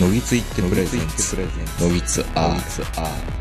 [0.00, 1.36] のぎついってプレゼンツ
[1.82, 3.38] ノギツアール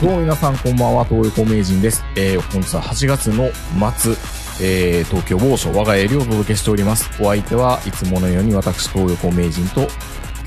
[0.00, 2.02] どうも皆さんこんばんは、東横名人です。
[2.16, 3.50] えー、本日は8月の
[3.92, 4.12] 末、
[4.60, 7.10] えー、東京某所我が家よりお届けしております。
[7.22, 9.86] お相手はいつものように私、東横名人と、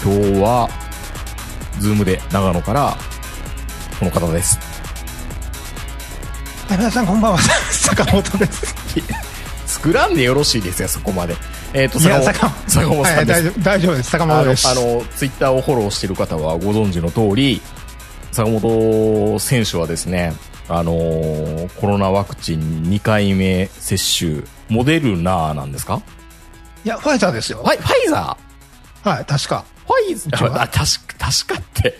[0.03, 0.67] 今日は、
[1.79, 2.97] ズームで長野から、
[3.99, 4.57] この方です。
[6.67, 7.37] はい皆さんこんばんは、
[7.69, 8.75] 坂本です。
[9.85, 11.35] 作らんでよろしいですよ、そこまで。
[11.71, 13.43] えっ、と、いや、坂坂本、坂本さ本はい、んです大。
[13.43, 14.09] 丈夫、大丈夫です。
[14.09, 14.67] 坂本です。
[14.67, 17.61] あの、ツイッターをフォローしている方はご存知の通り、
[18.31, 20.33] 坂本選手はですね、
[20.69, 26.01] あのーコロナワクチン2回目接種、モデルナーなんですか？
[26.83, 27.59] いや、ファイザーですよ。
[27.59, 28.37] ファイファイザ
[29.03, 29.63] はい、確か。
[29.85, 30.61] ーファイザー？
[30.63, 31.99] あ、確か、確かって。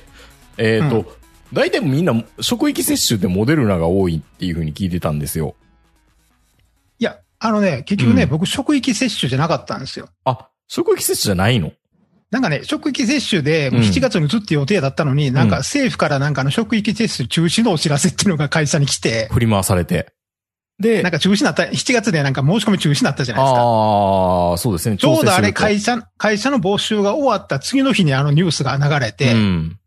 [0.58, 1.06] えっ、と、うん
[1.54, 5.56] 大体みんな職域接種でモデルナが多いっていう風に聞いてたんですよ。
[7.40, 10.10] あのね、結局ね、うん僕、職域接種じゃなかったんですよ。
[10.24, 11.72] あ、職域接種じゃないの？
[12.32, 20.14] なんかね、職域接種で、もううん7月に打つって予定だったのに、なんか政府からなんかあの職域接種中止のお知らせっていうのが会社に来て、振り回されて。
[20.78, 23.62] で、なんか中止になった、7月でなんか申し込み中止になったじゃないですか。
[23.62, 24.98] ああ、そうですね。
[24.98, 29.80] ちょうどあれ会社、会社の募集が終わった次の日にあのニュースが流れとて、うん。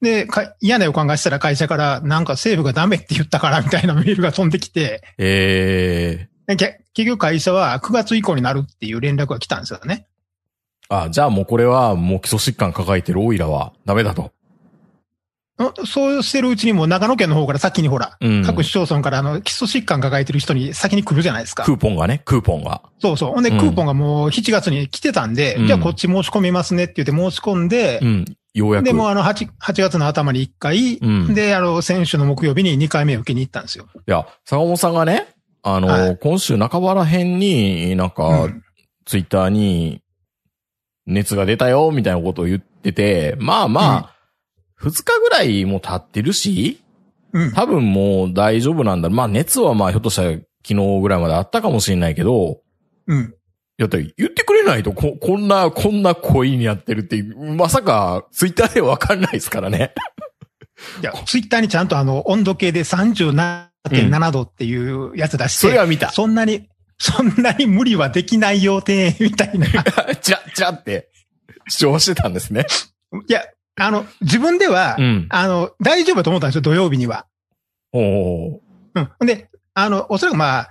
[0.00, 10.06] で、か嫌な予感がしたら会社からなんか政府がダメって言ったからみたいなメールが飛んできて、ええでけ結局会社は9月以降になるっていう連絡が来たんですよね。
[10.88, 14.22] あ、じゃあもうこれはもう基礎疾患抱えてるオイラはダメだと。
[14.22, 14.30] うん
[15.86, 18.42] そうしてるうちにもう長野県の方から先にほら、うん。
[18.42, 21.74] 各市町村からあの基礎疾患抱えてる人に先に来るじゃないですかク。
[21.74, 22.82] ーポンがね、クーポンが。
[23.00, 23.32] そうそう。
[23.32, 28.24] ほんで、うんクーポンがもう7月に来てたんで、うんじゃあこっち申し込みますねって言って申し込んでう、ん。
[28.54, 28.84] ようやく。
[28.84, 33.86] で、もうあの8、8月の頭に1回、うんで、あの、先週の木曜日に2回目受けに行ったんですよ。
[33.94, 35.28] いや、坂本さんがね、
[35.62, 38.62] あの、はい今週半ばら辺に、なんか、うん
[39.04, 40.00] ツイッターに、
[41.06, 44.16] 熱が出たよ、みたいなことを言ってて、まあまあ、
[44.76, 46.80] 二、日ぐらいもう経ってるし、
[47.32, 47.52] うん。
[47.52, 49.08] 多分もう大丈夫なんだ。
[49.10, 52.60] まあ熱はまあひょっとしたら昨日ぐらいまであったかもしれないけど、
[53.06, 53.34] うん。
[53.78, 59.94] だって言ってくれないと、こ、こんな、こんな声になってるってまさか、ツイッターではわかんないですからね。
[61.00, 62.84] いや、ツイッターにちゃんとあの、温度計で
[63.88, 66.10] 37.7度っていうやつ出して、それは見た。
[66.10, 69.66] そんなに、そんなに無理はできないよって、みたいな。
[69.66, 71.10] いちら、ちらって、
[71.68, 72.66] 主張してたんですね。
[73.28, 73.42] や、
[73.76, 75.26] あの、自分では、うん。
[75.30, 77.26] あの、大丈夫だと思ったんですよ、土曜日には。
[77.92, 78.58] おー
[79.20, 79.26] うん。
[79.26, 80.68] で、あの、おそらくまあ、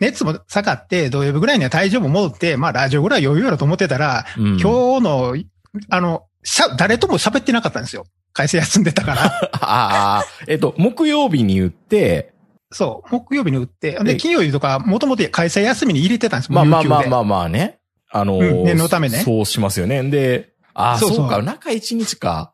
[0.00, 5.36] 熱も下がって、土曜日ぐらいには体調も戻って、まあ、ラジオぐらい余裕だと思ってたら、うん、今日の、
[5.88, 8.06] あの、しゃ、誰とも喋ってなかったんですよ。
[8.32, 9.24] 会社休んでたから。
[9.60, 12.32] ああ、えっと、木曜日に言って、
[12.72, 16.54] そう、木曜日に打って、でで、金曜日とか、もともと会社休みに入れてたんですよ。
[16.54, 17.80] まあまあまあまあまあね。
[18.12, 20.02] あのーうん念のためねそうしますよね。
[20.10, 22.52] で、ああ、そうか、中一日か。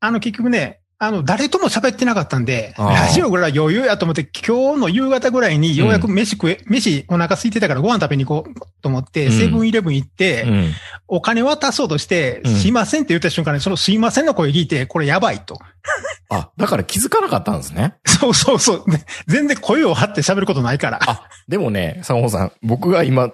[0.00, 10.72] あの、結局ね、あの、誰とも喋ってなかったんで、ラジオぐらい余裕やと思って、今日の夕方ぐらいにようやく飯食え、飯お腹空いてたからご飯食べに行こうと思って、うんセブンイレブン行って、うん。
[11.06, 15.60] お金渡そうとして、うんすいませんって言った瞬間に、そのすいませんの声聞いて、これやばいと。
[16.30, 17.94] あ、だから気づかなかったんですね。
[18.04, 18.90] そうそうそう。
[18.90, 20.98] ね全然声を張って喋ることないから。
[21.06, 23.30] あ、でもね、坂本さん、僕が今、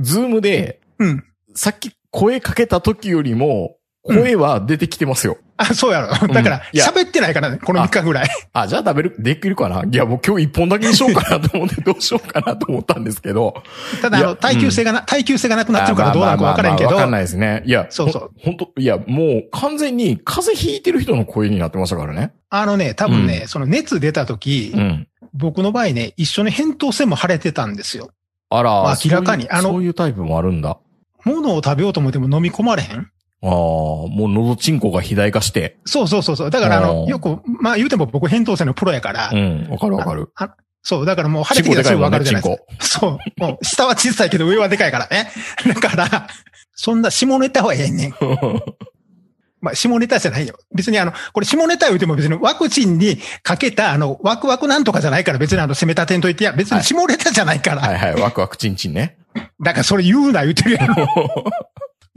[0.00, 1.24] ズームで、うん。
[1.54, 5.38] さっき声かけた時よりも、声は出てきてますよ。
[5.58, 6.26] あ、そうやろ。
[6.26, 8.28] んだから、喋ってないからね、この3日ぐらい。
[8.52, 9.84] あ、じゃあ食べる、できるかな？
[9.84, 13.62] いや、もう今日一本だけにしようかなと思って、どうしようかなと思ったんですけど。
[14.00, 17.62] ただ、あの、耐久性がな、耐久性がなくなってるからどうなるか分からんけどわかんないですね。
[17.66, 18.30] いや、そうそう。
[18.42, 22.32] 本当いや、もう完全に風邪ひいてる人の声になってましたからね。
[22.50, 25.08] あのね、多分ね、その熱出た時、うん。
[25.34, 28.10] 僕の場合ね、一緒に扁桃腺も腫れてたんですよ。
[28.48, 30.78] あら、まあ明らかにあのそういうタイプもあるんだ。
[31.24, 33.10] 物を食べようと思っても飲み込まれへん
[33.42, 35.78] ああ、もう喉チンコが肥大化して。
[35.84, 36.50] そうそうそうそう。
[36.50, 40.32] だからあの、よく、まあ言うても僕扁桃腺のプロやから、うん、わかるわかる。
[40.34, 42.62] あそう、だからもう腫れてきたらすぐわかるじゃないですか。
[42.62, 42.84] コ。
[42.84, 43.40] そう。
[43.40, 45.30] もう下は小さいけど上はでかいからね。
[45.66, 46.28] だから、
[46.74, 48.14] そんな下ネタはええねん。
[49.60, 50.54] まあ、下ネタじゃないよ。
[50.74, 57.82] 別にあの、これ下ネタ言うても別にワクチンにかけたあの、ワクワクなんとかじゃないから別にあの、攻め立てんといてや、別に下ネタじゃないから。
[57.82, 59.18] はいはい、ワクワクチンチンね。
[59.60, 60.96] だからそれ言うな言うてるやん。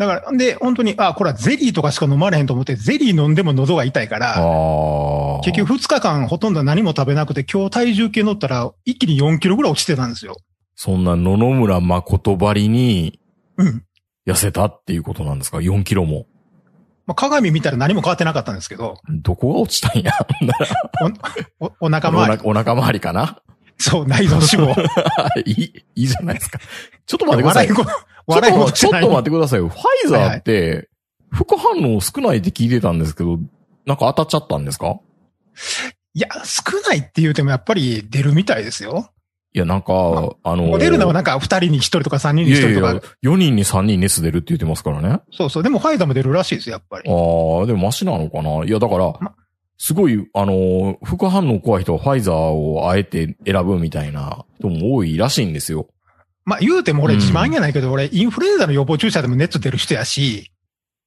[0.02, 5.42] だから、で、本当に、あ、これはゼリーとかしか飲まれへんと思って、ゼリー飲んでも喉が痛いかあら、あ。
[5.44, 10.38] 結局2日間ほとんど何も食べなくて、今日体重計乗ったら一気に4キロぐらい落ちてたんですよ。
[10.76, 13.20] そんな野々村誠ばりに
[13.58, 13.84] うん。
[14.28, 16.26] 痩せたっていうことなんですか ?4 キロも。
[17.06, 20.14] まあ、鏡見たら何も変わってなかったんですけど、どこが落ちたんや？
[21.60, 22.42] お、お、お腹周り。
[22.44, 23.40] お腹お腹周りかな？
[23.78, 24.82] そう、内臓脂肪。
[25.46, 26.60] いい、いいじゃないですか。
[27.06, 27.68] ちょっと待ってください。
[27.70, 27.92] 笑い事、
[28.28, 29.70] 笑いちょっと待ってくださいよ。
[29.70, 30.90] ファイザーって、
[31.32, 33.40] 副反応少ないって聞いてたんですけど、
[33.86, 35.00] なんか当たっちゃったんですか？
[36.14, 39.12] いや、少ないって言うてもやっぱり出るみたいですよ。
[39.54, 39.94] いや、なんか、
[40.44, 45.20] あの、モデルナはなんか2人に1人とか3人に1いやいや人とか。、4人に3人熱出るって言ってますからね。
[45.32, 45.64] そうそう。
[45.64, 47.10] でもファイザーも出るらしいですよ、やっぱり。
[47.10, 48.64] ああ、でもマシなのかな？
[48.66, 49.34] いや、だからま、
[49.78, 55.88] すごい、あの、副反応怖い人はファイザーをあえて選ぶみたいな人も多いらしいんですよ。
[56.46, 60.52] まあ言うても俺うん自慢やないけど、俺インフルエンザの予防注射でも熱出る人やし、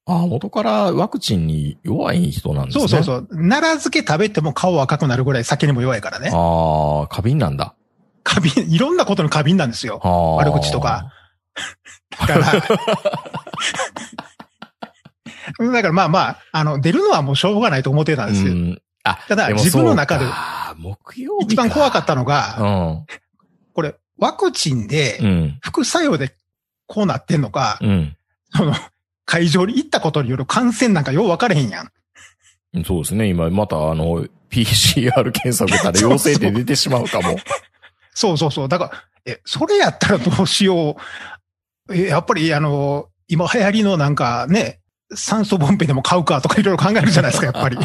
[0.06, 2.88] ああ、元からワクチンに弱い人なんですね。
[2.88, 3.26] そうそうそう。
[3.28, 6.31] 奈良漬け食べても顔赤くなるぐらい酒にも弱いからね。
[6.32, 7.75] ああ、過敏なんだ。
[8.22, 10.00] 過敏、いろんなことの過敏なんですよ。
[10.38, 11.10] 悪口とか。
[12.20, 12.52] だから、
[15.72, 18.52] だからまあまあ、あの、出るのはもうしょうがないと思ってたんですよ。
[18.52, 18.82] うん。
[19.04, 20.26] あ、ただ自分の中で。
[21.40, 23.06] 一番怖かったのが、うん。
[23.72, 23.94] これ、
[24.25, 25.59] ワクチンでうん。
[25.62, 26.35] 副作用で
[26.87, 28.17] こうなってんのか、うん。
[28.55, 28.73] その、
[29.26, 31.91] 会場に行ったことによる感染なんかよう分かれへんやん。
[32.85, 33.29] そうですね。
[33.29, 37.37] 今、またあの、PCR 検査受けたら陽性って出てしまうかも。
[38.15, 38.69] そうそうそう。
[38.69, 38.85] だか
[39.26, 40.97] ら、え、それやったらどうしよ
[41.88, 41.94] う。
[41.94, 44.81] え、やっぱりあの、今流行りのなんかね、
[45.15, 47.76] 酸素ボンベでも買うかとかいろいろ考えるじゃないですか、やっぱり。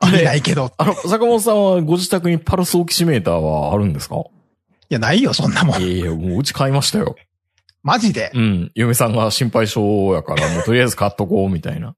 [0.00, 0.72] あ意味なれ、いけど。
[0.76, 4.16] あの、坂本さんはご自宅にパルスオキシメーターはあるんですか？
[4.16, 4.20] い
[4.88, 5.82] や、ないよ、そんなもん。
[5.82, 7.16] いやいや、もううち買いましたよ。
[7.82, 8.30] マジで？
[8.34, 8.72] うん。
[8.74, 11.94] 嫁さんが心配性やから、もうとりあえず買っとこう、みたいな。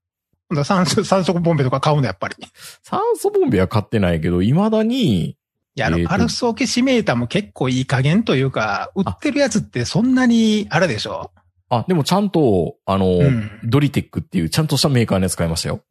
[0.63, 2.35] 酸素、酸素ボンベとか買うの、やっぱり。
[2.39, 2.45] い
[2.83, 5.37] 酸素ボンベは買ってないけど、未だに、
[5.75, 11.31] や、あの、えーとパルスオキシメーターも結構いい加減というか、売ってるやつってそんなに、あれでしょ？
[11.69, 13.51] あ、でもちゃんと、あの、うん。
[13.63, 15.81] ドリテックっていうちゃんとしたメーカーのやつ買いましたよ。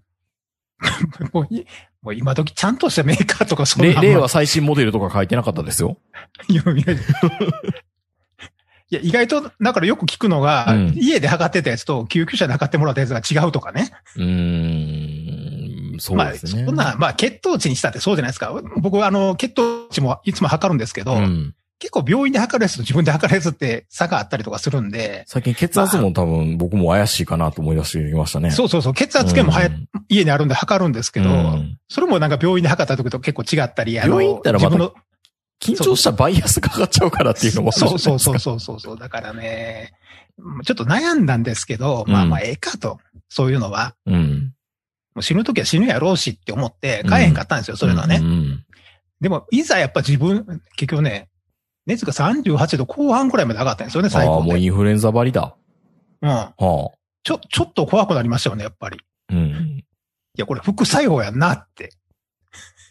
[1.33, 1.67] もうい、
[2.07, 5.99] もう今時ちゃんとしたメーカーとかそんなれ令和最新モデルとか書いてなかったですよ。
[6.49, 6.75] いやい
[8.91, 13.91] や意外と、だからよく聞くのが、うん家で測ってたやつと救急車で測ってもらったやつが違うとかね。
[14.15, 16.65] うーん、そうまあ、ですね。
[16.65, 18.55] そんな、まあ、血糖値にしたってそうじゃないですか。
[18.77, 21.57] 僕は、あの、血糖値もいつも測るんですけど、うん。
[21.79, 28.51] 結構病院で測るやつと自分で測るやつって差があったりとかするんで、最近血圧も多分僕も怪しいかなと思い出してきましたね。
[28.51, 34.95] そうそうそう、血圧計もはや、うん家にあるんで測るんですけど、うんそれもなんか病院で測った時と結構違ったり、あの病院行ったらまた自分の
[35.61, 38.99] 緊張したバイアスかかっちゃうからっていうのもそいうそうそうそうそうそう。
[38.99, 39.93] だからね、
[40.65, 42.99] ちょっと悩んだんですけど、うんまあまあええかと。
[43.29, 43.95] そういうのは。
[44.07, 44.53] うん。
[45.15, 48.19] もう死ぬ時は死ぬやろうしって思って買えへんかったんですよ、そういうのはね。
[48.19, 48.65] ん
[49.21, 51.29] でも、いざやっぱ自分、結局ね、
[51.87, 54.49] 熱が38度後半くらいまで上がったんですよね、最ああ、高で。
[54.51, 55.57] もうインフルエンザ張りだ。
[56.23, 56.29] うん。
[56.29, 56.91] はあ。
[57.23, 58.99] ちょ、ちょっと怖くなりましたよね、やっぱり。
[58.99, 59.85] いうん。
[60.37, 61.91] や、これ副作用やんなって。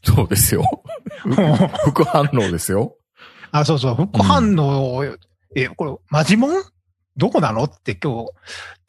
[0.03, 0.63] そうですよ。
[1.86, 2.95] 副反応ですよ。
[3.51, 5.03] あ、そうそう、副反応、
[5.56, 6.63] え、これ、マジモン
[7.18, 8.31] どこなのって今日、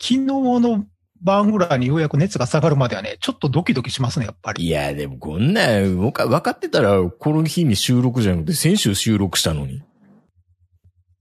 [0.01, 0.85] 昨日の
[1.23, 4.65] 晩ぐらいにようやく熱が下がるまではね、ちょっとドキドキしますね、やっぱり。
[4.65, 9.83] いや、でもこんなん、わか分かってたら、この日に収録じゃなくて、先週収録したのに。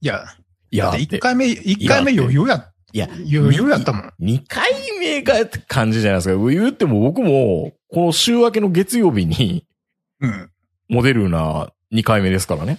[0.06, 0.24] いや、
[0.70, 4.12] いや、一回目、一回目余裕や、いや、余裕やったもん。
[4.20, 4.70] 二回
[5.00, 6.50] 目がって感じじゃないですか。
[6.50, 9.66] 言っても僕も、この週明けの月曜日に、
[10.20, 10.50] うん。
[10.88, 12.78] モデルナ2回目ですからね。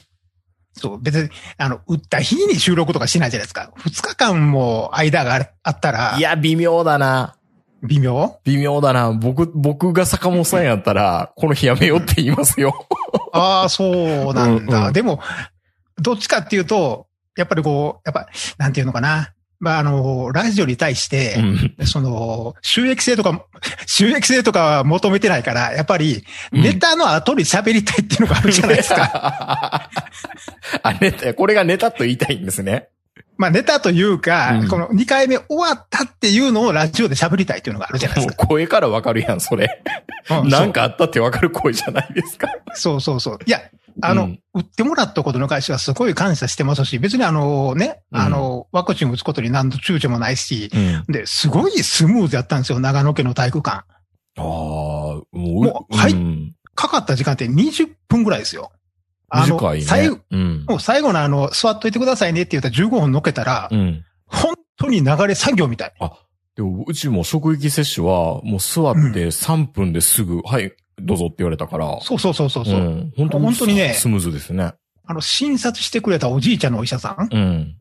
[0.73, 3.73] そう、別に、あの、打った日に収録とかしないじゃないですか。
[3.75, 7.35] 二日間も間がああったらい、や、微妙だな。
[7.83, 8.39] 微妙？
[8.43, 9.11] 微妙だな。
[9.11, 12.87] 僕、僕が坂本さんやったら、この日やめようって言いますよ。
[13.33, 14.79] ああ、そうなんだ。
[14.79, 15.19] うんうんでも、
[15.99, 17.06] どっちかっていうと、
[17.37, 19.33] やっぱりこう、やっぱ、なんていうのかな。
[19.59, 21.35] まあ、あの、ラジオに対して
[21.79, 21.87] う、ん。
[21.87, 23.45] その、収益性とか、
[23.87, 29.89] 収益性とかは求めてないから、やっぱり、うんネタの後に喋りたいっていうのがあるじゃないですか。
[30.83, 32.89] あ、ネタ、これがネタと言いたいんですね。
[33.37, 38.47] まあ、ネタというか、うんこの2回目終わったっていうのをラジオで喋りたいっていうのがあるじゃないでもうすか。
[38.47, 39.81] 声からわかるやん、それ。
[40.29, 42.49] うんなんかあったってわかる声じゃないですか。
[42.73, 43.39] そうそうそう。
[43.45, 43.61] いや、
[44.01, 51.13] あの、うん売ってもらったことの会社はすごい感謝してますし、別にあのね、うんあの、ワクチンを打つことに何の躊躇もないし、うん。
[51.13, 53.85] で、すごいスムーズやったんですよ、長野県の体育館。
[54.37, 58.71] ああ、もう、もうはいうんかかった時間って20分ぐらいですよ。
[59.29, 59.81] あの、ね。
[59.81, 60.65] 最後、うん。
[60.67, 64.05] もう最後のあの、座っといてくださいねって言ったら15分乗っけたら、うん。
[64.27, 65.93] 本当に流れ作業みたい。
[66.55, 71.99] でも、うちも職域接種は、もう座って3分ですぐ、はい、どうぞって言われたから。
[72.01, 73.13] そうそうそうそうそう、ん。
[73.15, 74.73] 本当本当にねスムーズですね。
[75.05, 77.75] あの、診察してくれたおじいちゃんのお医者さん、うん。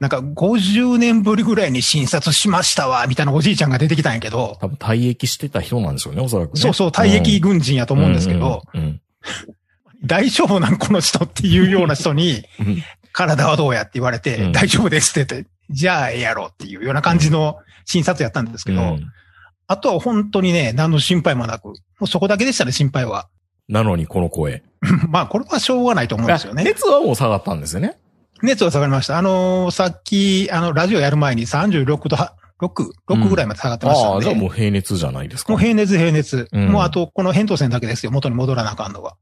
[0.00, 6.60] なんか50年ぶりぐらいに診察しましたわ、みたいなおじいちゃんが出てきたんやけど、多分退役してた人なんでしょうね、おそらくね。
[6.60, 8.80] そうそう、退役軍人やと思うんですけど、うん。
[8.80, 9.00] うん
[10.04, 12.82] 大丈夫なんこの人っていうような人に、うん
[13.14, 19.06] 体はどうやって言われて、うん大丈夫ですって言って、じゃあええやろっていうような感じの診察やったんですけど、うん
[19.66, 23.28] あとは本当にね、何の心配もなく、もうそこだけでしたね、心配は。
[23.68, 24.62] なのにこの声。
[25.08, 26.64] まあ、これはしょうがないと思うんですよね。
[26.64, 27.96] 熱はもう下がったんですよね。
[28.42, 29.18] 熱は下がりました。
[29.18, 35.52] あのーさっき、あの、ラジオやる前に36度は、6、6ぐらいまで下がってましたああ、んで、じゃあもう平熱じゃないですか。
[35.52, 36.48] もう平熱平熱。
[36.52, 38.12] うんもうあと、この扁桃腺だけですよ。
[38.12, 39.16] 元に戻らなあかんのは。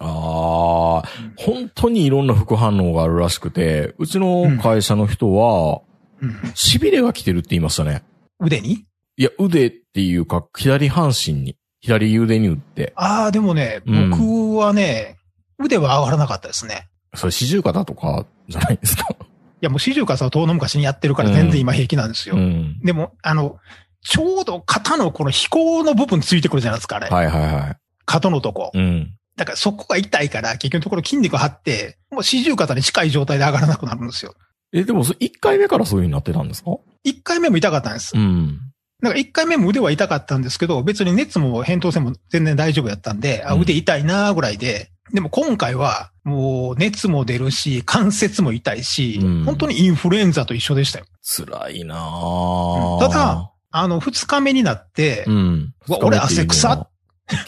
[0.00, 5.80] ああ、本当にいろんな副反応があるらしくて、うちの会社の人は、
[6.20, 6.30] うん。
[6.54, 8.02] 痺れが来てるって言いましたね。
[8.40, 8.86] 腕に？
[9.16, 12.92] いや、腕っていうか、左半身に、左腕に打って。
[12.96, 15.18] ああ、でもね、うん僕はね、
[15.60, 16.88] 腕は上がらなかったですね。
[17.14, 19.06] それ四十肩とかじゃないですか？
[19.14, 19.14] い
[19.60, 22.34] や、もう四十肩は遠の昔にやってるから全然今平気なんですよ。
[22.34, 22.80] うん。
[22.82, 23.58] でも、あの、
[24.02, 27.08] ちょうど肩のこの飛行の部分ついてくるじゃないですか、あれ。
[27.08, 27.76] はいはいはい。
[28.04, 28.72] 肩のとこ。
[28.74, 29.14] うん。
[29.36, 34.34] だからそこが痛いから、結局のところ筋肉張って、もう四十肩に近い状態で上がらなくなるんですよ。
[34.72, 36.70] え、でもそれ1回目からそういう風になってたんですか？
[37.04, 38.12] 一回目も痛かったんです。
[38.16, 38.58] うん。
[39.02, 51.04] だから一回目も腕は痛かったんですけど、別に熱も扁桃腺も全然大丈夫やったんで、あ、うん腕痛いなーぐらいで、でも今回はもう熱も出るし、関節も痛いし、うん本当にインフルエンザと一緒でしたよ。
[51.22, 55.74] 辛いなぁただ、あの、二日目になって、うん。
[55.88, 56.88] うわ俺汗臭っ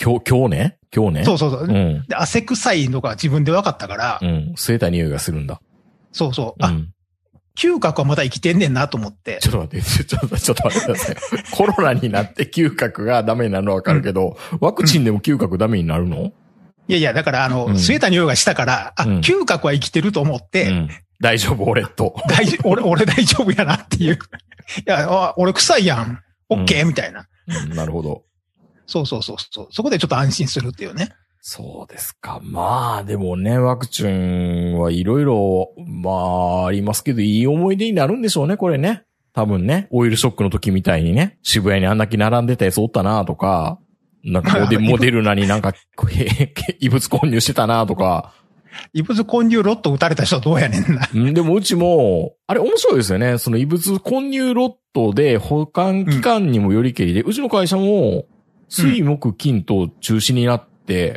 [0.03, 0.79] 今日、今日ね？
[0.95, 1.25] 今日ね？
[1.25, 1.65] そうそうそう。
[1.65, 2.05] うん。
[2.07, 4.55] で汗臭いのが自分で分かったから、うん。
[4.57, 5.61] 吸えた匂いがするんだ。
[6.13, 6.65] そうそう。
[6.65, 6.93] あ、うん。
[7.57, 9.49] 嗅覚はまだ生きてんねんなと思ってち。
[9.49, 11.17] ょっと待って、ちょっと、ちょっと待ってください。
[11.51, 16.33] コロナになって嗅覚がダメになるのはわかるけど、ワクチンでも嗅覚ダメになるの？
[16.89, 20.89] いやいや、だからあの、うん吸えた匂いがしたから、あ、うん嗅覚は生きてると思って、うん。
[21.21, 22.15] 大丈夫、俺と。
[22.29, 24.19] 大丈夫、俺、俺大丈夫やなっていう。
[24.19, 24.19] い
[24.85, 26.21] や、あ俺臭いやん。
[26.49, 27.27] オッケーみたいな。
[27.49, 28.23] うんなるほど。
[28.87, 29.69] そうそうそうそう。
[29.71, 31.09] そこでちょっと安心するっていうね。
[31.49, 32.41] そうですか。
[32.43, 39.05] まあ、でもね、ワクチンはいろいろ、まあ、ありますけど、いい思い出になるんでしょうね、これね。
[39.33, 43.79] 多分ね、オイルショックの時みたいにね、渋谷にあんだけ並んでたやつおったなとか、
[44.25, 45.73] なんかモデルナになんか、
[46.11, 48.33] へ 異物混入してたなとか、
[48.93, 51.09] 異物混入ロット打たれた人どうやねんな。
[51.15, 53.39] うんでもうちも、あれ面白いですよね。
[53.39, 58.25] その異物混入ロットで保管期間にもよりけりで、うちの会社も、
[58.69, 60.75] 水木金と中止になって、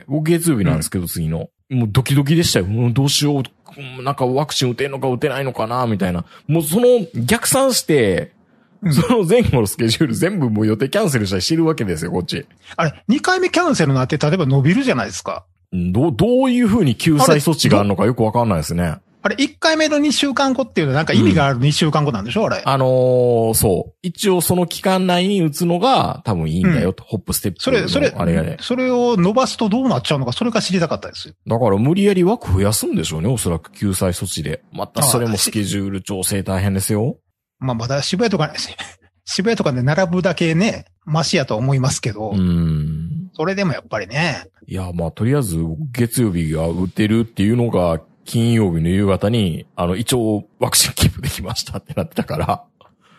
[0.07, 1.49] 僕月曜日なんですけど、次の。
[1.69, 2.65] もうドキドキでしたよ。
[2.65, 3.43] うんどうしよう。
[3.77, 6.25] うんなんかワクチン打てんのか打てないのかな、みたいな。
[6.47, 8.33] もうその逆算して、
[8.81, 12.45] うんその前後のスケジュール全部もう予定キャンセルしたりしてるわけですよ、こっち。
[12.77, 15.45] あれ、2回目キャンセルになって、例えば伸びるじゃないですか。
[15.73, 18.95] うんどう、どういう風に救済措置があるのかよくわかんないですね。
[19.21, 22.45] あれ、1回目の2週間後っていうのはなんか意味がある2週間後なんでしょ？
[22.45, 22.61] あれ。
[22.63, 23.93] あのーそう。
[24.01, 27.03] 一応その期間内に打つのが多分いいんだよと。
[27.03, 27.63] ホップステップの。
[27.63, 28.57] それ、それ、あれがね。
[28.61, 31.33] それを伸ばすとどうなっちゃうのか、それが知りたかったですよ。
[31.47, 34.61] だから無理やり枠増やすんでしょうね、おそらく救済措置で。
[34.71, 37.17] またそれもスケジュール調整大変ですよ。
[37.59, 38.53] まあ、まだ渋谷とか、
[39.25, 43.29] 渋谷とかで並ぶだけね、マシやと思いますけど、うん。
[43.33, 45.57] それでもやっぱりね、いや、まあとりあえず
[45.91, 47.99] 月曜日が打てるっていうのが
[48.29, 52.63] 金曜日の夕方に、あの、一応ワクチンキープできましたってなってたから、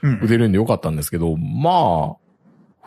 [0.03, 0.29] うん打。
[0.29, 2.17] てるんでよかったんですけど、まあ、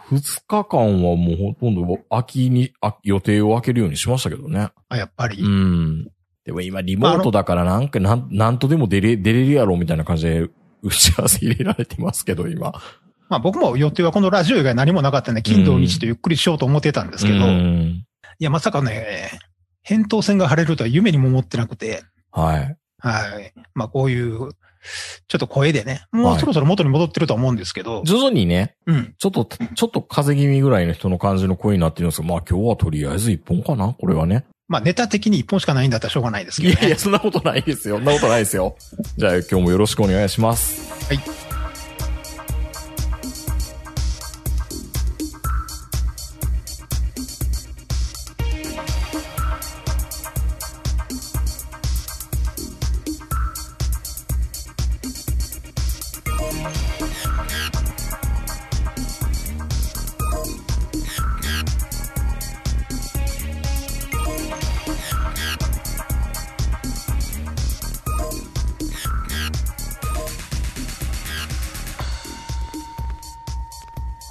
[0.10, 4.70] 二日間はもうほとんど秋に、あ予定を空けるようにしましたけどね。
[4.88, 5.42] あ、やっぱり。
[5.42, 6.08] うん。
[6.46, 10.50] でも今リモートだからなんかなん、なんとでも出れ、出れるやろみたいな感じで
[10.82, 12.72] 打ち合わせ入れられてますけど、今。
[13.28, 18.06] まあ僕も予定はこのラジオ以外何もなかったんで、金土日とゆっくりしようと思ってたんですけど、ういん
[18.40, 19.30] や、まさかね、
[19.86, 22.04] 扁桃腺が腫れるとは夢にも思ってなくて、
[22.34, 22.78] はい。
[22.98, 23.54] はい。
[23.74, 24.50] まあこういう、
[25.28, 29.14] ちょっと声でね、もはいうそろそろ元に戻ってると思うんですけど、徐々にね、うん。
[29.18, 34.46] ちょっと、ちょっと風邪気味ぐらいの人の感じの声になってるんですけど、まあ今日はとりあえず一本かなこれはね。
[34.68, 36.80] まあネタ的に一本しかないんだったらしょうがないですけど、ね。
[36.80, 37.98] いやいや、そんなことないですよ。
[37.98, 38.76] そんなことないですよ。
[39.18, 41.06] じゃあ今日もよろしくお願いします。
[41.06, 41.53] はい。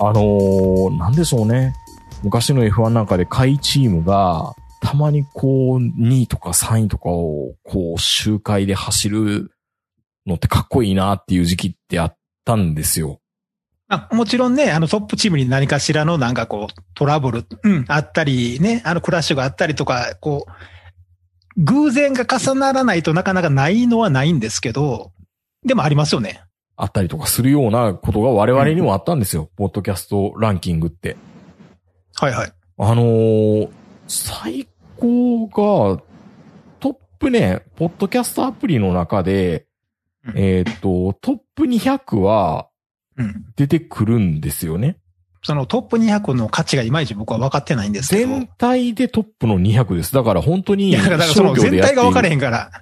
[0.05, 1.75] あのー、なんでしょうね。
[2.25, 9.53] 昔の F1 なんかで下位チームが、たまにこう、2位とか3位とかを、こう、周回で走る
[10.27, 13.21] のってかっこいいなっていう時期ってあったんですよ。
[13.89, 25.13] あもちろんね、あのトップチームに何かしらのなんかこうトラブル、うん、あったりね、あのクラッシュがあったりとか、こう、偶然が重ならないとなかなかないのはないんですけど、
[25.65, 26.43] でもありますよね。
[26.83, 29.49] あったりとかするようなことが我々にもあったんですよ。
[29.57, 31.17] ポッドキャストランキングって。
[32.17, 32.53] はいはい。
[32.79, 33.71] あのー
[34.09, 36.03] 最高が、
[36.81, 39.67] トップね、ポッドキャストアプリの中で、
[40.27, 42.69] うんえっ、と、トップ200は
[43.17, 43.45] うん。
[43.55, 44.97] 出てくるんですよね。
[45.45, 48.29] そのトップ200の価値がいまいち僕は分かってないんですけど。
[48.29, 50.12] 全体でトップの200です。
[50.12, 52.73] だから本当に、だからその全体が分かれへんから、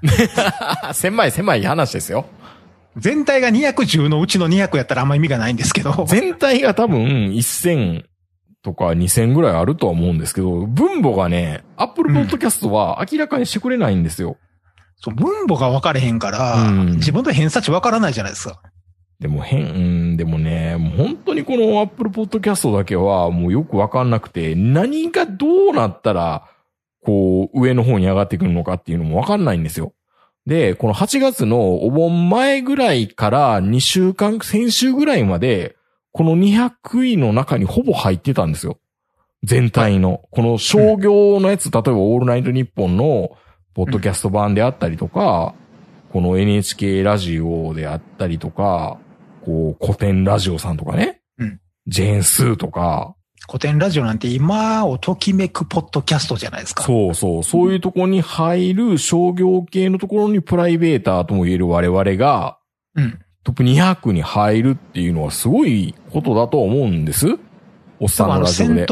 [0.94, 2.24] 狭い狭い話ですよ。
[2.96, 6.04] 全体が210のうちの200やったらあんま意味がないんですけど。
[6.08, 8.04] 全体が多分1000
[8.62, 14.36] とか2000ぐらいあるとは思うんですけど、分母がね、Apple うん Podcast は明らかにしてくれないんですよ。
[14.96, 18.60] そう分母が分かれへんから、うん自分と偏差値分からないじゃないですか。
[19.18, 19.78] でも変、う
[20.14, 26.46] んでもね、もう本当にこの Apple Podcast だけはもうよくわかんなくて、何がどうなったら、
[27.02, 29.92] こう、上の方に上がってくるのかっていうのもわかんないんですよ。
[30.46, 35.76] で、この8月のお盆前ぐらいから2週間、先週ぐらいまで、
[36.12, 38.78] この200位の中にほぼ入ってたんですよ。
[39.42, 40.22] 全体の。
[40.30, 43.30] この商業のやつ、例えばオールナイトニッポンの
[43.74, 45.54] ポッドキャスト版であったりとか、
[46.12, 48.98] この NHK ラジオであったりとか、
[49.44, 51.20] こう、古典ラジオさんとかね。
[51.38, 53.16] うんジェーンスーとか、
[53.50, 56.84] 古典ラジオなんて今をときめくポッドキャストじゃないですか。
[56.84, 62.58] そうそう、そういうところに入る商業系のところにプライベーターとも言える我々が、
[62.94, 63.18] うん。
[63.42, 67.26] トップ200に入るっていうのはすごいことだと思うんです。
[67.98, 68.86] おっさんあの、のラジオで。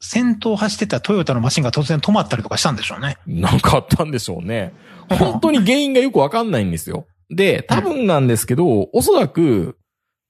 [0.00, 3.18] 先頭走ってたトヨタのマシンが突然止まったりとかしたんでしょうね。
[3.24, 4.72] なんかあったんでしょうね。
[5.10, 7.06] 本当に原因がよくわかんないんですよ。
[7.30, 9.78] で、多分なんですけど、おそらく、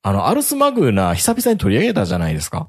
[0.03, 2.69] あの、アルスマグナ久々に取り上げたじゃないですか。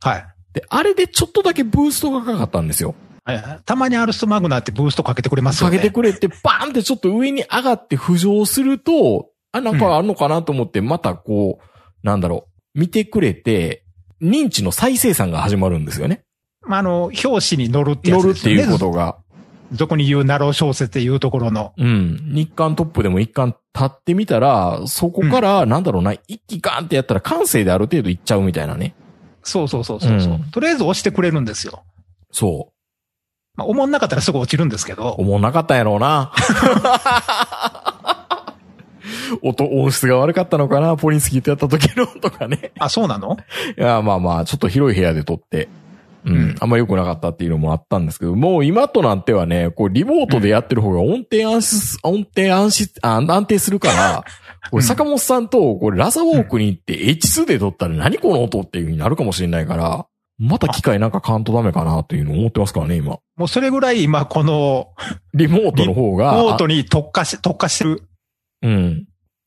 [0.00, 0.26] はい。
[0.52, 2.94] で、あれでちょっとだけブーストがかかったんですよ。
[3.24, 5.78] はいたまにアルスマグナってブーストかけてくれますよかね。
[5.78, 13.84] けてくれて、バーンってちょっと上に上がって浮上すると、あ、なんかあるのかなと思って、またこう、なんだろう、見てくれて、
[14.22, 16.24] 認知の再生産が始まるんですよね。
[16.66, 18.62] まあ、あの、表紙に乗るってや乗るってつですよね。
[18.62, 19.18] いうことが。
[19.72, 21.72] どこに言うナロー小説っていうところの。
[21.76, 22.32] うん。
[22.34, 28.94] 日刊トップでも一巻立ってみたら、そこから、なんだろうな、一気ガーンってやったら感性である程度いっちゃうみたいなね。
[29.42, 31.84] そうそうそうそうそう、うんとりあえず押してくれるんですよ。
[32.32, 32.72] そ
[33.56, 34.96] まあ、思んなかったらすぐ落ちるんですけう。
[34.96, 35.10] ど。
[35.10, 36.32] 思わなかったんやろうな。
[39.42, 40.96] 音、音質が悪かったのかな？
[40.96, 42.72] ポリンスキーとやった時のとかね。
[42.78, 43.36] あ、そうなの？
[43.76, 45.68] いや、まあまあ、ちょっと広い部屋で撮って、
[46.24, 54.24] うん、うんあんま良くなかったっていうのもあったんですけど、もう今となってはね、こう、リモートでやってる方が音程安心、音程安心、あ安定するから、
[54.70, 60.06] これ坂本さんと、これラザウォークに行って H2 で撮ったら何この音っていう風になるかもしれないから、
[60.38, 63.18] また機械なんか買わんとダメかなっていうのを思ってますからね、今。
[63.36, 64.88] もうそれぐらい今この、
[65.34, 66.32] リモートの方が。
[66.32, 68.02] ノートに特化し、特化してる。
[68.62, 69.06] うん。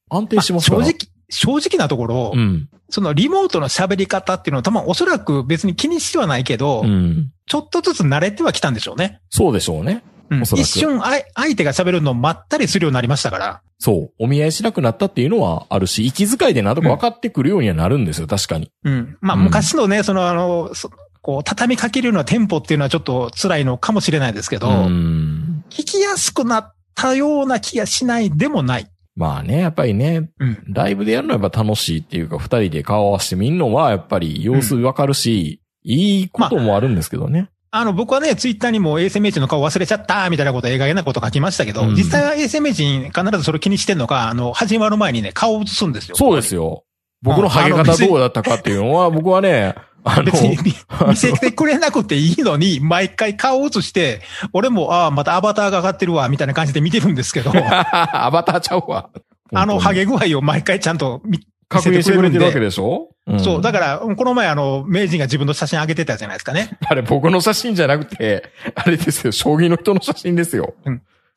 [0.09, 0.85] 安定してますから。
[0.85, 0.97] 正直、
[1.29, 2.69] 正直なところ、うん。
[2.93, 7.31] そのリモートの喋り方っていうのは多分おそらく別に気にしてはないけど、うん。
[7.47, 9.19] ちょっとずつ慣れてはきたんでしょうね。
[9.31, 10.03] そうでしょうね。
[10.29, 13.61] うん一瞬あい相手が喋るのを待ったりするようになりましたから。
[13.79, 14.13] そう。
[14.19, 18.69] お見合いしなくなったっていうのはあるし、息遣いでなんとか分かってくるようにはなるんですよ、確かに。
[18.83, 19.17] うん。
[19.21, 20.91] まあうん昔のね、そのあの、そ
[21.23, 25.65] こう、畳みかけるようなテンポっていうのはちょっと辛いのかもしれないですけど、うん。
[25.71, 28.87] 聞きやすくなったような気がしないでもない。
[29.15, 30.63] まあね、やっぱりね、うん。
[30.67, 37.49] ライブでやるのはやっぱ楽しいっていうか、二人で顔合わせてみんのはやっぱり様子わかるし、いいこともあるんですけどね。
[37.75, 46.15] あの、僕はね、ツイッターにも衛星名人の顔忘れちゃったみたいなこと、映画げなこと書きましたけど、うん実際は衛星名人必ずそれ気にしてんのか、あの、始まる前にね、顔を映すんですよ。
[46.15, 46.83] そうですよ。
[47.23, 49.75] 僕のハゲ方どうだったかっていうのは、僕はね、
[50.25, 50.73] 別に見
[51.07, 59.09] 見せてくれなくていいのに、毎回顔を映して、俺も、ああ、またアバターが上がってるわ、みたいな感じで見てるんですけど、 アバターちゃうわ。
[59.53, 61.39] あの、ハゲゲ具合を毎回ちゃんと見
[61.69, 62.65] 確認してくれてるわけで。
[62.65, 66.77] でしょ、んそう、だから、この前あの、名人が自分の写真上げてたじゃないですかね。
[66.87, 70.73] あれ僕の写真じゃなくて、あれですよ、将棋の人の写真ですよ。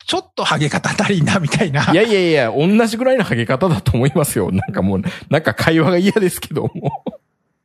[0.07, 1.91] ちょっとハゲ方足りんな、みたいな。
[1.93, 4.51] いやいやいや、同じぐらいのハゲ方だと思いますよ。
[4.53, 7.05] なんかもう、なんか会話が嫌ですけども。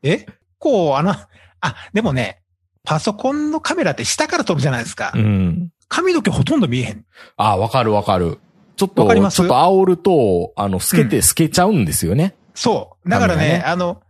[0.04, 0.26] え？
[0.62, 1.12] こう、あの、
[1.60, 2.42] あ、でもね、
[2.84, 5.12] パソコンのカメラって下から撮るじゃないですか。
[5.16, 5.70] うん。
[5.90, 7.06] 髪の毛ほとんど見えへん。
[7.36, 8.40] あ、わかるわかる。
[8.78, 9.38] ちょっと、わかります？
[9.38, 12.36] ちょっと煽ると、あの、透けて透けちゃうんですよね。
[12.54, 13.10] そう。
[13.10, 14.02] だからね、ねあの、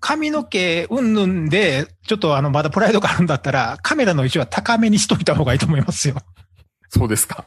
[0.00, 6.16] 髪の毛うんぬんで、ちょっとあの、まだプライドがあるんだったら、カメラの位置は高めにしといた方がいいと思いますよ。
[6.88, 7.46] そうですか。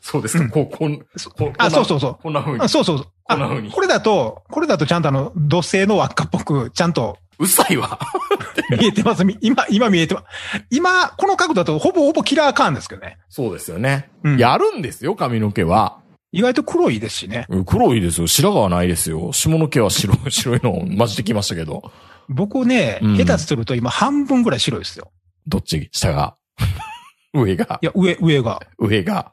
[0.00, 0.44] そうですか。
[0.44, 2.18] うんこう、こん、こあ、そうそううそう。
[2.22, 2.68] こんな風にあ。
[2.68, 3.06] そうそうそう。
[3.26, 7.98] あこんな風にこれだと、これだとちゃんとあの、土星の輪っかっぽく、ちゃんと、うっさいわ。
[8.78, 9.24] 見えてます。
[9.24, 10.64] み今、今見えてます。
[10.70, 13.16] 今、この角度だとほぼほぼキラーカーンですけどね。
[13.30, 14.10] そうですよね。
[14.22, 15.96] うんやるんですよ、髪の毛は。
[16.32, 17.46] 意外と黒いですしね。
[17.48, 18.26] うん黒いですよ。
[18.26, 19.32] 白髪はないですよ。
[19.32, 21.90] 下の毛は白い、 白いの混じってきましたけど。
[22.28, 25.10] 僕ね、うん下手すると今半分ぐらい白いですよ。
[25.46, 25.88] どっち？
[25.92, 26.36] 下が
[27.32, 28.60] 上がいや、上、上が。
[28.78, 29.32] 上が。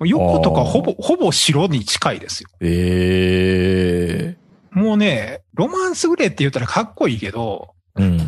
[0.00, 2.50] 横とかほぼ、ほぼ白に近いですよ。
[2.60, 4.45] ええ
[4.76, 8.18] もうね、ロマンスグレーって言ったらかっこいいけど、うん。